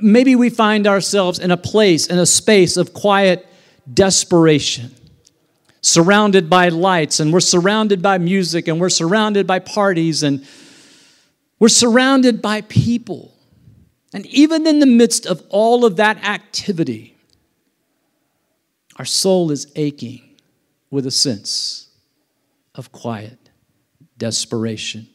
Maybe 0.00 0.34
we 0.34 0.50
find 0.50 0.86
ourselves 0.86 1.38
in 1.38 1.50
a 1.50 1.56
place, 1.56 2.06
in 2.06 2.18
a 2.18 2.26
space 2.26 2.76
of 2.76 2.94
quiet 2.94 3.46
desperation, 3.92 4.94
surrounded 5.80 6.48
by 6.48 6.68
lights, 6.68 7.20
and 7.20 7.32
we're 7.32 7.40
surrounded 7.40 8.00
by 8.00 8.18
music, 8.18 8.68
and 8.68 8.80
we're 8.80 8.88
surrounded 8.88 9.46
by 9.46 9.58
parties, 9.58 10.22
and 10.22 10.46
we're 11.58 11.68
surrounded 11.68 12.40
by 12.40 12.62
people. 12.62 13.34
And 14.12 14.26
even 14.26 14.66
in 14.66 14.78
the 14.78 14.86
midst 14.86 15.26
of 15.26 15.42
all 15.50 15.84
of 15.84 15.96
that 15.96 16.24
activity, 16.24 17.16
our 18.96 19.04
soul 19.04 19.50
is 19.50 19.66
aching 19.74 20.22
with 20.90 21.06
a 21.06 21.10
sense 21.10 21.88
of 22.74 22.92
quiet 22.92 23.38
desperation. 24.16 25.08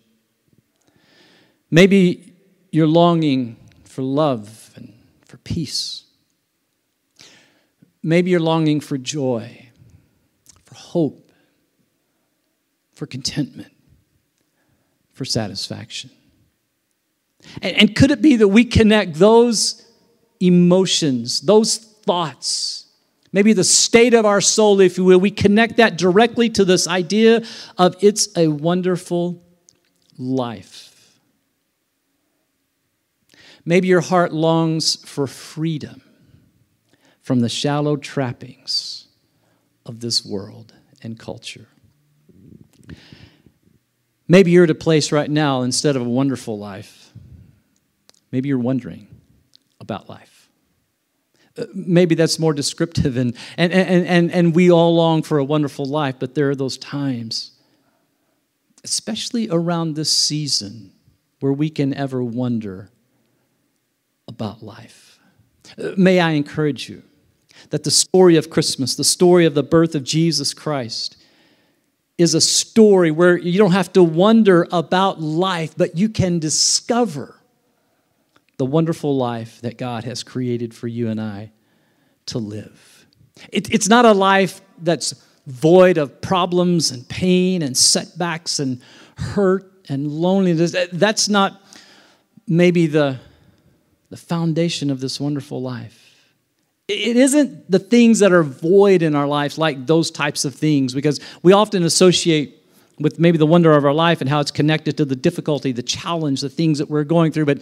Maybe 1.71 2.33
you're 2.71 2.87
longing 2.87 3.55
for 3.99 4.03
love 4.03 4.71
and 4.77 4.93
for 5.25 5.35
peace. 5.39 6.05
Maybe 8.01 8.31
you're 8.31 8.39
longing 8.39 8.79
for 8.79 8.97
joy, 8.97 9.67
for 10.63 10.75
hope, 10.75 11.33
for 12.93 13.05
contentment, 13.05 13.73
for 15.11 15.25
satisfaction. 15.25 16.11
And, 17.61 17.75
and 17.75 17.93
could 17.93 18.09
it 18.11 18.21
be 18.21 18.37
that 18.37 18.47
we 18.47 18.63
connect 18.63 19.15
those 19.15 19.85
emotions, 20.39 21.41
those 21.41 21.75
thoughts, 21.75 22.87
maybe 23.33 23.51
the 23.51 23.65
state 23.65 24.13
of 24.13 24.25
our 24.25 24.39
soul, 24.39 24.79
if 24.79 24.97
you 24.97 25.03
will, 25.03 25.19
we 25.19 25.29
connect 25.29 25.75
that 25.75 25.97
directly 25.97 26.49
to 26.51 26.63
this 26.63 26.87
idea 26.87 27.43
of 27.77 27.97
it's 27.99 28.29
a 28.37 28.47
wonderful 28.47 29.43
life. 30.17 30.88
Maybe 33.69 33.87
your 33.87 34.01
heart 34.01 34.33
longs 34.33 34.95
for 34.95 35.27
freedom 35.27 36.01
from 37.21 37.41
the 37.41 37.49
shallow 37.49 37.97
trappings 37.97 39.05
of 39.85 39.99
this 39.99 40.25
world 40.25 40.73
and 41.03 41.19
culture. 41.19 41.67
Maybe 44.27 44.49
you're 44.49 44.63
at 44.63 44.71
a 44.71 44.75
place 44.75 45.11
right 45.11 45.29
now, 45.29 45.61
instead 45.61 45.95
of 45.95 46.01
a 46.01 46.09
wonderful 46.09 46.57
life, 46.57 47.11
maybe 48.31 48.49
you're 48.49 48.57
wondering 48.57 49.07
about 49.79 50.09
life. 50.09 50.49
Uh, 51.55 51.65
maybe 51.71 52.15
that's 52.15 52.39
more 52.39 52.53
descriptive, 52.53 53.17
and, 53.17 53.37
and, 53.55 53.71
and, 53.71 54.07
and, 54.07 54.31
and 54.31 54.55
we 54.55 54.71
all 54.71 54.95
long 54.95 55.21
for 55.21 55.37
a 55.37 55.43
wonderful 55.43 55.85
life, 55.85 56.15
but 56.17 56.33
there 56.33 56.49
are 56.49 56.55
those 56.55 56.79
times, 56.79 57.51
especially 58.83 59.47
around 59.47 59.93
this 59.93 60.11
season, 60.11 60.91
where 61.39 61.53
we 61.53 61.69
can 61.69 61.93
ever 61.93 62.23
wonder 62.23 62.89
about 64.29 64.63
life. 64.63 65.19
May 65.97 66.19
I 66.19 66.31
encourage 66.31 66.87
you 66.87 67.03
that 67.71 67.83
the 67.83 67.91
story 67.91 68.37
of 68.37 68.49
Christmas, 68.49 68.95
the 68.95 69.03
story 69.03 69.45
of 69.45 69.55
the 69.55 69.63
birth 69.63 69.95
of 69.95 70.03
Jesus 70.03 70.53
Christ, 70.53 71.17
is 72.17 72.33
a 72.33 72.41
story 72.41 73.11
where 73.11 73.37
you 73.37 73.57
don't 73.57 73.71
have 73.71 73.91
to 73.93 74.03
wonder 74.03 74.67
about 74.71 75.19
life, 75.19 75.73
but 75.75 75.97
you 75.97 76.09
can 76.09 76.39
discover 76.39 77.41
the 78.57 78.65
wonderful 78.65 79.17
life 79.17 79.61
that 79.61 79.77
God 79.77 80.03
has 80.03 80.21
created 80.21 80.73
for 80.73 80.87
you 80.87 81.09
and 81.09 81.19
I 81.19 81.51
to 82.27 82.37
live. 82.37 83.07
It, 83.51 83.73
it's 83.73 83.87
not 83.87 84.05
a 84.05 84.11
life 84.11 84.61
that's 84.79 85.13
void 85.47 85.97
of 85.97 86.21
problems 86.21 86.91
and 86.91 87.07
pain 87.07 87.61
and 87.61 87.75
setbacks 87.75 88.59
and 88.59 88.81
hurt 89.17 89.71
and 89.89 90.07
loneliness. 90.07 90.75
That's 90.91 91.29
not 91.29 91.61
maybe 92.47 92.87
the 92.87 93.19
the 94.09 94.17
foundation 94.17 94.89
of 94.89 94.99
this 94.99 95.19
wonderful 95.19 95.61
life. 95.61 96.05
It 96.87 97.15
isn't 97.15 97.69
the 97.69 97.77
things 97.77 98.19
that 98.19 98.31
are 98.31 98.41
void 98.41 99.03
in 99.03 99.13
our 99.13 99.27
lives 99.27 99.57
like 99.57 99.85
those 99.85 100.09
types 100.09 100.43
of 100.45 100.55
things, 100.55 100.93
because 100.93 101.19
we 101.43 101.53
often 101.53 101.83
associate 101.83 102.55
with 102.99 103.19
maybe 103.19 103.37
the 103.37 103.45
wonder 103.45 103.71
of 103.73 103.85
our 103.85 103.93
life 103.93 104.21
and 104.21 104.29
how 104.29 104.39
it's 104.39 104.51
connected 104.51 104.97
to 104.97 105.05
the 105.05 105.15
difficulty, 105.15 105.71
the 105.71 105.83
challenge, 105.83 106.41
the 106.41 106.49
things 106.49 106.79
that 106.79 106.89
we're 106.89 107.03
going 107.03 107.31
through. 107.31 107.45
But 107.45 107.59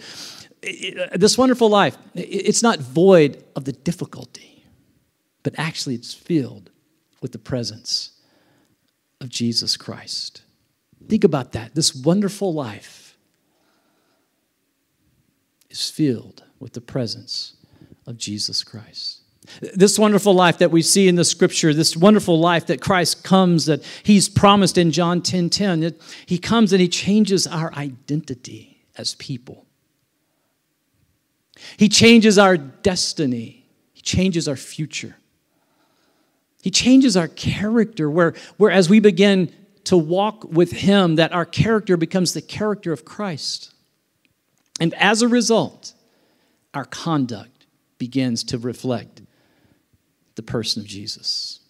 this 1.14 1.36
wonderful 1.36 1.68
life, 1.68 1.96
it's 2.14 2.62
not 2.62 2.80
void 2.80 3.44
of 3.54 3.64
the 3.64 3.72
difficulty, 3.72 4.64
but 5.42 5.54
actually 5.58 5.94
it's 5.94 6.14
filled 6.14 6.70
with 7.20 7.32
the 7.32 7.38
presence 7.38 8.12
of 9.20 9.28
Jesus 9.28 9.76
Christ. 9.76 10.42
Think 11.06 11.24
about 11.24 11.52
that. 11.52 11.74
This 11.74 11.94
wonderful 11.94 12.52
life 12.54 12.97
is 15.78 15.90
filled 15.90 16.42
with 16.58 16.72
the 16.72 16.80
presence 16.80 17.54
of 18.06 18.16
Jesus 18.16 18.64
Christ. 18.64 19.20
This 19.60 19.98
wonderful 19.98 20.34
life 20.34 20.58
that 20.58 20.70
we 20.70 20.82
see 20.82 21.08
in 21.08 21.14
the 21.14 21.24
scripture, 21.24 21.72
this 21.72 21.96
wonderful 21.96 22.38
life 22.38 22.66
that 22.66 22.82
Christ 22.82 23.24
comes, 23.24 23.66
that 23.66 23.82
He's 24.02 24.28
promised 24.28 24.76
in 24.76 24.90
John 24.90 25.22
10 25.22 25.50
10, 25.50 25.82
it, 25.82 26.02
He 26.26 26.38
comes 26.38 26.72
and 26.72 26.82
He 26.82 26.88
changes 26.88 27.46
our 27.46 27.72
identity 27.74 28.84
as 28.96 29.14
people. 29.14 29.64
He 31.76 31.88
changes 31.88 32.38
our 32.38 32.56
destiny, 32.56 33.64
He 33.94 34.02
changes 34.02 34.48
our 34.48 34.56
future. 34.56 35.16
He 36.60 36.70
changes 36.70 37.16
our 37.16 37.28
character, 37.28 38.10
where, 38.10 38.34
where 38.56 38.72
as 38.72 38.90
we 38.90 38.98
begin 38.98 39.54
to 39.84 39.96
walk 39.96 40.44
with 40.44 40.72
Him, 40.72 41.14
that 41.14 41.32
our 41.32 41.46
character 41.46 41.96
becomes 41.96 42.34
the 42.34 42.42
character 42.42 42.92
of 42.92 43.04
Christ. 43.04 43.72
And 44.80 44.94
as 44.94 45.22
a 45.22 45.28
result, 45.28 45.94
our 46.74 46.84
conduct 46.84 47.66
begins 47.98 48.44
to 48.44 48.58
reflect 48.58 49.22
the 50.36 50.42
person 50.42 50.82
of 50.82 50.88
Jesus. 50.88 51.60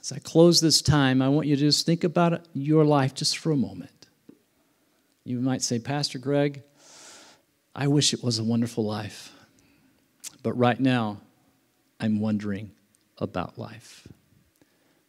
As 0.00 0.12
I 0.12 0.18
close 0.18 0.60
this 0.60 0.82
time, 0.82 1.20
I 1.20 1.28
want 1.28 1.46
you 1.46 1.56
to 1.56 1.60
just 1.60 1.86
think 1.86 2.04
about 2.04 2.46
your 2.54 2.84
life 2.84 3.14
just 3.14 3.38
for 3.38 3.52
a 3.52 3.56
moment. 3.56 4.06
You 5.24 5.40
might 5.40 5.62
say, 5.62 5.78
Pastor 5.78 6.18
Greg, 6.18 6.62
I 7.74 7.86
wish 7.86 8.12
it 8.12 8.22
was 8.22 8.38
a 8.38 8.44
wonderful 8.44 8.84
life. 8.84 9.32
But 10.42 10.52
right 10.54 10.78
now, 10.78 11.20
I'm 12.00 12.20
wondering 12.20 12.72
about 13.18 13.58
life. 13.58 14.06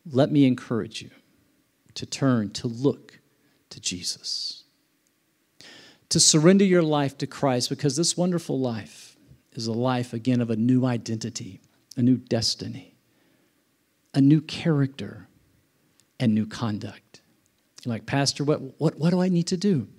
Let 0.09 0.31
me 0.31 0.45
encourage 0.45 1.01
you 1.01 1.09
to 1.95 2.05
turn, 2.05 2.51
to 2.51 2.67
look 2.67 3.19
to 3.69 3.79
Jesus 3.79 4.64
to 6.15 6.19
surrender 6.21 6.63
your 6.63 6.81
life 6.81 7.17
to 7.17 7.27
Christ 7.27 7.67
because 7.67 7.97
this 7.97 8.15
wonderful 8.15 8.57
life 8.57 9.17
is 9.51 9.67
a 9.67 9.73
life, 9.73 10.13
again, 10.13 10.39
of 10.39 10.49
a 10.49 10.55
new 10.55 10.85
identity, 10.85 11.59
a 11.97 12.01
new 12.01 12.15
destiny, 12.15 12.95
a 14.13 14.21
new 14.21 14.39
character, 14.39 15.27
and 16.17 16.33
new 16.33 16.45
conduct. 16.45 17.19
You're 17.83 17.93
like, 17.93 18.05
Pastor, 18.05 18.45
what, 18.45 18.61
what, 18.79 18.97
what 18.97 19.09
do 19.09 19.21
I 19.21 19.27
need 19.27 19.47
to 19.47 19.57
do? 19.57 19.89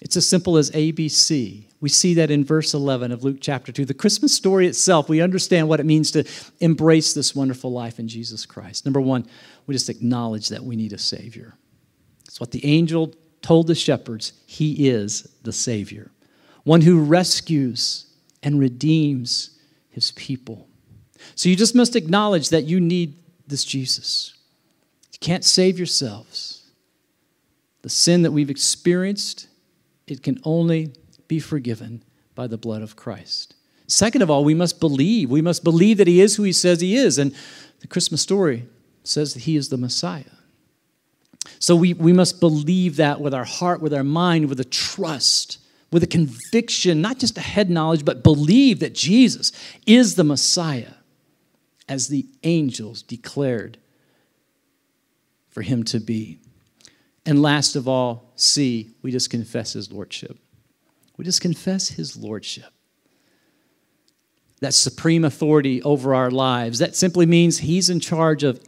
It's 0.00 0.16
as 0.16 0.28
simple 0.28 0.56
as 0.56 0.72
ABC. 0.72 1.66
We 1.80 1.88
see 1.88 2.14
that 2.14 2.32
in 2.32 2.44
verse 2.44 2.74
11 2.74 3.12
of 3.12 3.22
Luke 3.22 3.38
chapter 3.40 3.70
2. 3.70 3.84
The 3.84 3.94
Christmas 3.94 4.34
story 4.34 4.66
itself, 4.66 5.08
we 5.08 5.20
understand 5.20 5.68
what 5.68 5.78
it 5.78 5.86
means 5.86 6.10
to 6.10 6.24
embrace 6.58 7.14
this 7.14 7.32
wonderful 7.32 7.70
life 7.70 8.00
in 8.00 8.08
Jesus 8.08 8.44
Christ. 8.44 8.86
Number 8.86 9.00
one, 9.00 9.24
we 9.68 9.74
just 9.76 9.88
acknowledge 9.88 10.48
that 10.48 10.64
we 10.64 10.74
need 10.74 10.92
a 10.92 10.98
Savior. 10.98 11.54
It's 12.26 12.40
what 12.40 12.50
the 12.50 12.66
angel 12.66 13.14
told 13.42 13.66
the 13.66 13.74
shepherds, 13.74 14.32
He 14.46 14.88
is 14.88 15.28
the 15.42 15.52
Savior, 15.52 16.10
one 16.64 16.80
who 16.80 17.02
rescues 17.02 18.06
and 18.42 18.58
redeems 18.58 19.58
His 19.90 20.12
people. 20.12 20.68
So 21.34 21.48
you 21.48 21.56
just 21.56 21.74
must 21.74 21.96
acknowledge 21.96 22.48
that 22.48 22.64
you 22.64 22.80
need 22.80 23.16
this 23.46 23.64
Jesus. 23.64 24.34
You 25.12 25.18
can't 25.20 25.44
save 25.44 25.78
yourselves. 25.78 26.70
The 27.82 27.90
sin 27.90 28.22
that 28.22 28.32
we've 28.32 28.50
experienced, 28.50 29.48
it 30.06 30.22
can 30.22 30.40
only 30.44 30.94
be 31.28 31.40
forgiven 31.40 32.02
by 32.34 32.46
the 32.46 32.58
blood 32.58 32.82
of 32.82 32.96
Christ. 32.96 33.54
Second 33.86 34.22
of 34.22 34.30
all, 34.30 34.44
we 34.44 34.54
must 34.54 34.80
believe. 34.80 35.30
We 35.30 35.42
must 35.42 35.64
believe 35.64 35.98
that 35.98 36.06
He 36.06 36.20
is 36.20 36.36
who 36.36 36.44
He 36.44 36.52
says 36.52 36.80
He 36.80 36.96
is. 36.96 37.18
And 37.18 37.34
the 37.80 37.86
Christmas 37.86 38.22
story 38.22 38.66
says 39.04 39.34
that 39.34 39.40
He 39.40 39.56
is 39.56 39.68
the 39.68 39.76
Messiah. 39.76 40.24
So 41.58 41.76
we, 41.76 41.94
we 41.94 42.12
must 42.12 42.40
believe 42.40 42.96
that 42.96 43.20
with 43.20 43.34
our 43.34 43.44
heart, 43.44 43.80
with 43.80 43.94
our 43.94 44.04
mind, 44.04 44.48
with 44.48 44.60
a 44.60 44.64
trust, 44.64 45.58
with 45.90 46.02
a 46.02 46.08
conviction, 46.08 47.00
not 47.00 47.18
just 47.18 47.38
a 47.38 47.42
head 47.42 47.70
knowledge, 47.70 48.04
but 48.04 48.22
believe 48.22 48.80
that 48.80 48.94
Jesus 48.94 49.52
is 49.86 50.14
the 50.14 50.24
Messiah 50.24 50.94
as 51.88 52.08
the 52.08 52.26
angels 52.42 53.02
declared 53.02 53.78
for 55.50 55.62
him 55.62 55.84
to 55.84 56.00
be. 56.00 56.38
And 57.26 57.42
last 57.42 57.76
of 57.76 57.86
all, 57.86 58.32
C, 58.36 58.90
we 59.02 59.12
just 59.12 59.30
confess 59.30 59.74
his 59.74 59.92
lordship. 59.92 60.38
We 61.16 61.24
just 61.24 61.40
confess 61.40 61.88
his 61.88 62.16
lordship. 62.16 62.72
That 64.60 64.74
supreme 64.74 65.24
authority 65.24 65.82
over 65.82 66.14
our 66.14 66.30
lives. 66.30 66.78
That 66.78 66.96
simply 66.96 67.26
means 67.26 67.58
he's 67.58 67.90
in 67.90 68.00
charge 68.00 68.42
of 68.42 68.60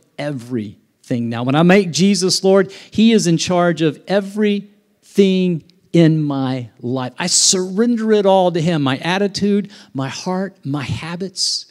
everything. 1.04 1.28
Now, 1.28 1.42
when 1.42 1.54
I 1.54 1.62
make 1.62 1.90
Jesus 1.90 2.42
Lord, 2.42 2.72
he 2.90 3.12
is 3.12 3.26
in 3.26 3.36
charge 3.36 3.82
of 3.82 4.02
everything 4.08 5.64
in 5.92 6.22
my 6.22 6.70
life. 6.80 7.12
I 7.18 7.26
surrender 7.26 8.12
it 8.12 8.26
all 8.26 8.50
to 8.50 8.60
him 8.60 8.82
my 8.82 8.96
attitude, 8.98 9.70
my 9.92 10.08
heart, 10.08 10.56
my 10.64 10.82
habits. 10.82 11.70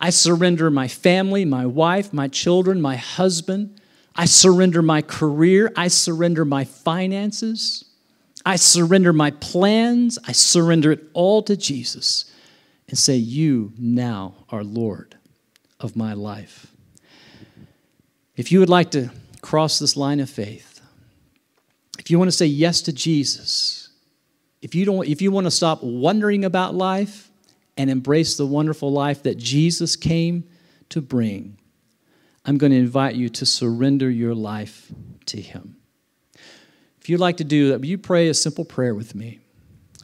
I 0.00 0.10
surrender 0.10 0.70
my 0.70 0.86
family, 0.86 1.44
my 1.44 1.66
wife, 1.66 2.12
my 2.12 2.28
children, 2.28 2.80
my 2.80 2.96
husband. 2.96 3.80
I 4.14 4.26
surrender 4.26 4.80
my 4.80 5.02
career. 5.02 5.72
I 5.76 5.88
surrender 5.88 6.44
my 6.44 6.64
finances. 6.64 7.84
I 8.46 8.56
surrender 8.56 9.12
my 9.12 9.32
plans. 9.32 10.18
I 10.26 10.32
surrender 10.32 10.92
it 10.92 11.02
all 11.14 11.42
to 11.42 11.56
Jesus 11.56 12.32
and 12.88 12.96
say, 12.96 13.16
You 13.16 13.72
now 13.76 14.46
are 14.50 14.62
Lord 14.62 15.16
of 15.80 15.96
my 15.96 16.14
life. 16.14 16.77
If 18.38 18.52
you 18.52 18.60
would 18.60 18.70
like 18.70 18.92
to 18.92 19.10
cross 19.42 19.80
this 19.80 19.96
line 19.96 20.20
of 20.20 20.30
faith, 20.30 20.80
if 21.98 22.08
you 22.08 22.18
want 22.20 22.28
to 22.28 22.36
say 22.36 22.46
yes 22.46 22.80
to 22.82 22.92
Jesus, 22.92 23.90
if 24.62 24.76
you, 24.76 24.84
don't, 24.84 25.08
if 25.08 25.20
you 25.20 25.32
want 25.32 25.48
to 25.48 25.50
stop 25.50 25.82
wondering 25.82 26.44
about 26.44 26.72
life 26.72 27.32
and 27.76 27.90
embrace 27.90 28.36
the 28.36 28.46
wonderful 28.46 28.92
life 28.92 29.24
that 29.24 29.38
Jesus 29.38 29.96
came 29.96 30.44
to 30.90 31.00
bring, 31.00 31.58
I'm 32.44 32.58
going 32.58 32.70
to 32.70 32.78
invite 32.78 33.16
you 33.16 33.28
to 33.28 33.44
surrender 33.44 34.08
your 34.08 34.36
life 34.36 34.92
to 35.26 35.40
Him. 35.40 35.76
If 37.00 37.08
you'd 37.08 37.18
like 37.18 37.38
to 37.38 37.44
do 37.44 37.70
that, 37.70 37.84
you 37.84 37.98
pray 37.98 38.28
a 38.28 38.34
simple 38.34 38.64
prayer 38.64 38.94
with 38.94 39.16
me? 39.16 39.40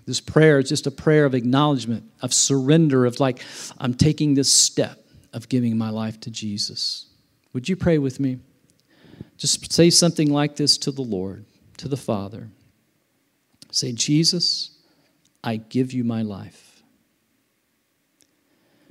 This 0.07 0.21
prayer 0.21 0.59
is 0.59 0.69
just 0.69 0.89
a 0.89 0.91
prayer 0.91 1.25
of 1.25 1.37
acknowledgement, 1.37 2.11
of 2.21 2.35
surrender, 2.35 3.07
of 3.07 3.21
like, 3.21 3.45
I'm 3.79 3.95
taking 3.95 4.35
this 4.35 4.53
step 4.53 5.07
of 5.33 5.49
giving 5.49 5.79
my 5.79 5.91
life 5.91 6.19
to 6.23 6.33
Jesus. 6.33 7.07
Would 7.55 7.69
you 7.69 7.77
pray 7.77 7.97
with 7.97 8.21
me? 8.21 8.41
Just 9.39 9.73
say 9.73 9.89
something 9.89 10.31
like 10.31 10.57
this 10.57 10.77
to 10.79 10.91
the 10.91 11.03
Lord, 11.03 11.47
to 11.79 11.89
the 11.89 11.97
Father. 11.97 12.51
Say, 13.71 13.93
Jesus, 13.93 14.77
I 15.43 15.57
give 15.57 15.93
you 15.93 16.05
my 16.05 16.23
life. 16.23 16.83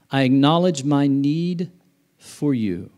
I 0.09 0.23
acknowledge 0.23 0.83
my 0.83 1.07
need 1.07 1.71
for 2.17 2.53
you 2.53 2.89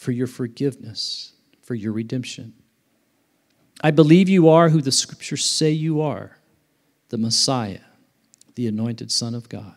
for 0.00 0.12
your 0.12 0.26
forgiveness, 0.26 1.34
for 1.60 1.74
your 1.74 1.92
redemption. 1.92 2.54
I 3.82 3.90
believe 3.90 4.30
you 4.30 4.48
are 4.48 4.70
who 4.70 4.80
the 4.80 4.92
scriptures 4.92 5.44
say 5.44 5.72
you 5.72 6.00
are 6.00 6.38
the 7.10 7.18
Messiah, 7.18 7.80
the 8.54 8.66
anointed 8.66 9.10
Son 9.10 9.34
of 9.34 9.50
God. 9.50 9.76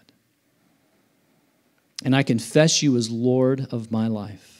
And 2.05 2.15
I 2.15 2.23
confess 2.23 2.81
you 2.81 2.95
as 2.95 3.09
Lord 3.09 3.67
of 3.71 3.91
my 3.91 4.07
life. 4.07 4.52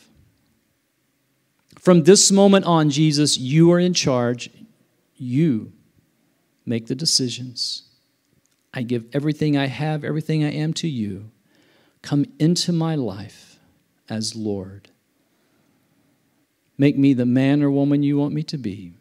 From 1.83 2.03
this 2.03 2.31
moment 2.31 2.63
on, 2.63 2.89
Jesus, 2.89 3.37
you 3.37 3.69
are 3.73 3.79
in 3.79 3.93
charge. 3.93 4.49
You 5.17 5.73
make 6.65 6.87
the 6.87 6.95
decisions. 6.95 7.83
I 8.73 8.83
give 8.83 9.05
everything 9.11 9.57
I 9.57 9.67
have, 9.67 10.05
everything 10.05 10.45
I 10.45 10.51
am 10.53 10.71
to 10.75 10.87
you. 10.87 11.29
Come 12.01 12.25
into 12.39 12.71
my 12.71 12.95
life 12.95 13.59
as 14.09 14.33
Lord. 14.33 14.91
Make 16.77 16.97
me 16.97 17.13
the 17.13 17.25
man 17.25 17.61
or 17.61 17.69
woman 17.69 18.01
you 18.01 18.17
want 18.17 18.33
me 18.33 18.43
to 18.43 18.57
be. 18.57 18.93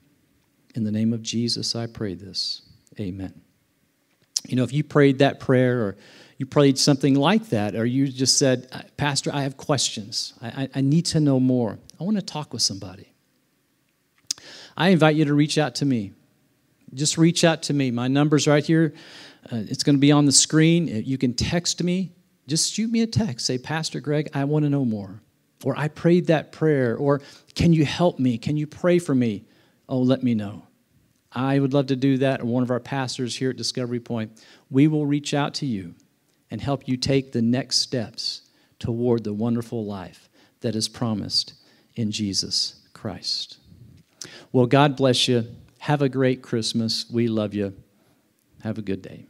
In 0.75 0.83
the 0.83 0.91
name 0.91 1.13
of 1.13 1.23
Jesus, 1.23 1.77
I 1.77 1.87
pray 1.87 2.15
this. 2.15 2.63
Amen. 2.99 3.43
You 4.49 4.57
know, 4.57 4.65
if 4.65 4.73
you 4.73 4.83
prayed 4.83 5.21
that 5.21 5.39
prayer 5.39 5.83
or 5.83 5.97
you 6.43 6.47
prayed 6.47 6.77
something 6.77 7.15
like 7.15 7.51
that, 7.51 7.77
or 7.77 7.87
you 7.87 8.09
just 8.09 8.37
said, 8.37 8.67
Pastor, 8.97 9.31
I 9.33 9.43
have 9.43 9.57
questions, 9.57 10.35
I, 10.43 10.49
I, 10.49 10.69
I 10.75 10.81
need 10.81 11.07
to 11.07 11.21
know 11.21 11.39
more, 11.39 11.79
I 12.01 12.03
want 12.03 12.17
to 12.17 12.23
talk 12.23 12.53
with 12.53 12.63
somebody. 12.63 13.13
I 14.77 14.89
invite 14.89 15.15
you 15.15 15.25
to 15.27 15.35
reach 15.35 15.57
out 15.57 15.77
to 15.77 15.85
me. 15.85 16.15
Just 16.95 17.17
reach 17.17 17.45
out 17.45 17.63
to 17.65 17.73
me. 17.73 17.93
My 17.93 18.09
number's 18.09 18.49
right 18.49 18.65
here. 18.65 18.93
Uh, 19.45 19.63
it's 19.69 19.85
going 19.85 19.95
to 19.95 20.01
be 20.01 20.11
on 20.11 20.27
the 20.27 20.33
screen. 20.33 20.89
You 20.89 21.17
can 21.17 21.33
text 21.33 21.81
me. 21.81 22.11
Just 22.49 22.73
shoot 22.73 22.91
me 22.91 23.03
a 23.03 23.07
text. 23.07 23.47
Say, 23.47 23.59
Pastor 23.59 24.01
Greg, 24.01 24.29
I 24.35 24.43
want 24.45 24.65
to 24.65 24.69
know 24.69 24.85
more 24.85 25.23
or 25.63 25.79
I 25.79 25.87
prayed 25.87 26.27
that 26.27 26.51
prayer, 26.51 26.97
or 26.97 27.21
can 27.55 27.73
you 27.73 27.85
help 27.85 28.19
me? 28.19 28.37
Can 28.37 28.57
you 28.57 28.67
pray 28.67 28.99
for 28.99 29.15
me? 29.15 29.45
Oh, 29.89 30.01
let 30.01 30.25
me 30.25 30.35
know. 30.35 30.67
I 31.31 31.61
would 31.61 31.73
love 31.73 31.87
to 31.87 31.97
do 31.97 32.19
that, 32.19 32.41
or 32.41 32.47
one 32.47 32.65
of 32.65 32.71
our 32.73 32.81
pastors 32.81 33.37
here 33.37 33.51
at 33.51 33.57
Discovery 33.57 34.01
Point. 34.01 34.43
We 34.71 34.89
will 34.89 35.07
reach 35.07 35.35
out 35.35 35.55
to 35.55 35.67
you 35.67 35.95
and 36.53 36.61
help 36.61 36.87
you 36.87 36.99
take 36.99 37.33
the 37.33 37.41
next 37.41 37.79
steps 37.79 38.43
toward 38.79 39.25
the 39.25 39.33
wonderful 39.33 39.87
life 39.87 40.29
that 40.61 40.77
is 40.77 40.87
promised 40.87 41.55
in 41.95 42.11
Jesus 42.11 42.83
Christ. 42.93 43.57
Well, 44.53 44.67
God 44.67 44.95
bless 44.95 45.29
you. 45.29 45.47
Have 45.79 46.03
a 46.03 46.11
great 46.11 46.43
Christmas. 46.43 47.07
We 47.11 47.27
love 47.27 47.55
you. 47.55 47.73
Have 48.63 48.77
a 48.77 48.83
good 48.83 49.01
day. 49.01 49.25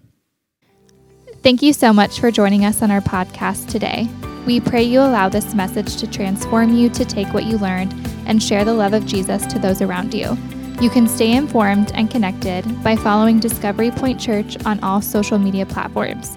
Thank 1.44 1.62
you 1.62 1.72
so 1.72 1.92
much 1.92 2.18
for 2.18 2.32
joining 2.32 2.64
us 2.64 2.82
on 2.82 2.90
our 2.90 3.00
podcast 3.00 3.68
today. 3.68 4.08
We 4.44 4.58
pray 4.58 4.82
you 4.82 4.98
allow 4.98 5.28
this 5.28 5.54
message 5.54 5.98
to 5.98 6.10
transform 6.10 6.74
you 6.74 6.90
to 6.90 7.04
take 7.04 7.32
what 7.32 7.44
you 7.44 7.56
learned 7.56 7.94
and 8.26 8.42
share 8.42 8.64
the 8.64 8.74
love 8.74 8.94
of 8.94 9.06
Jesus 9.06 9.46
to 9.46 9.60
those 9.60 9.80
around 9.80 10.12
you. 10.12 10.36
You 10.80 10.90
can 10.90 11.06
stay 11.06 11.36
informed 11.36 11.92
and 11.94 12.10
connected 12.10 12.64
by 12.82 12.96
following 12.96 13.38
Discovery 13.38 13.92
Point 13.92 14.20
Church 14.20 14.56
on 14.66 14.82
all 14.82 15.00
social 15.00 15.38
media 15.38 15.64
platforms. 15.64 16.36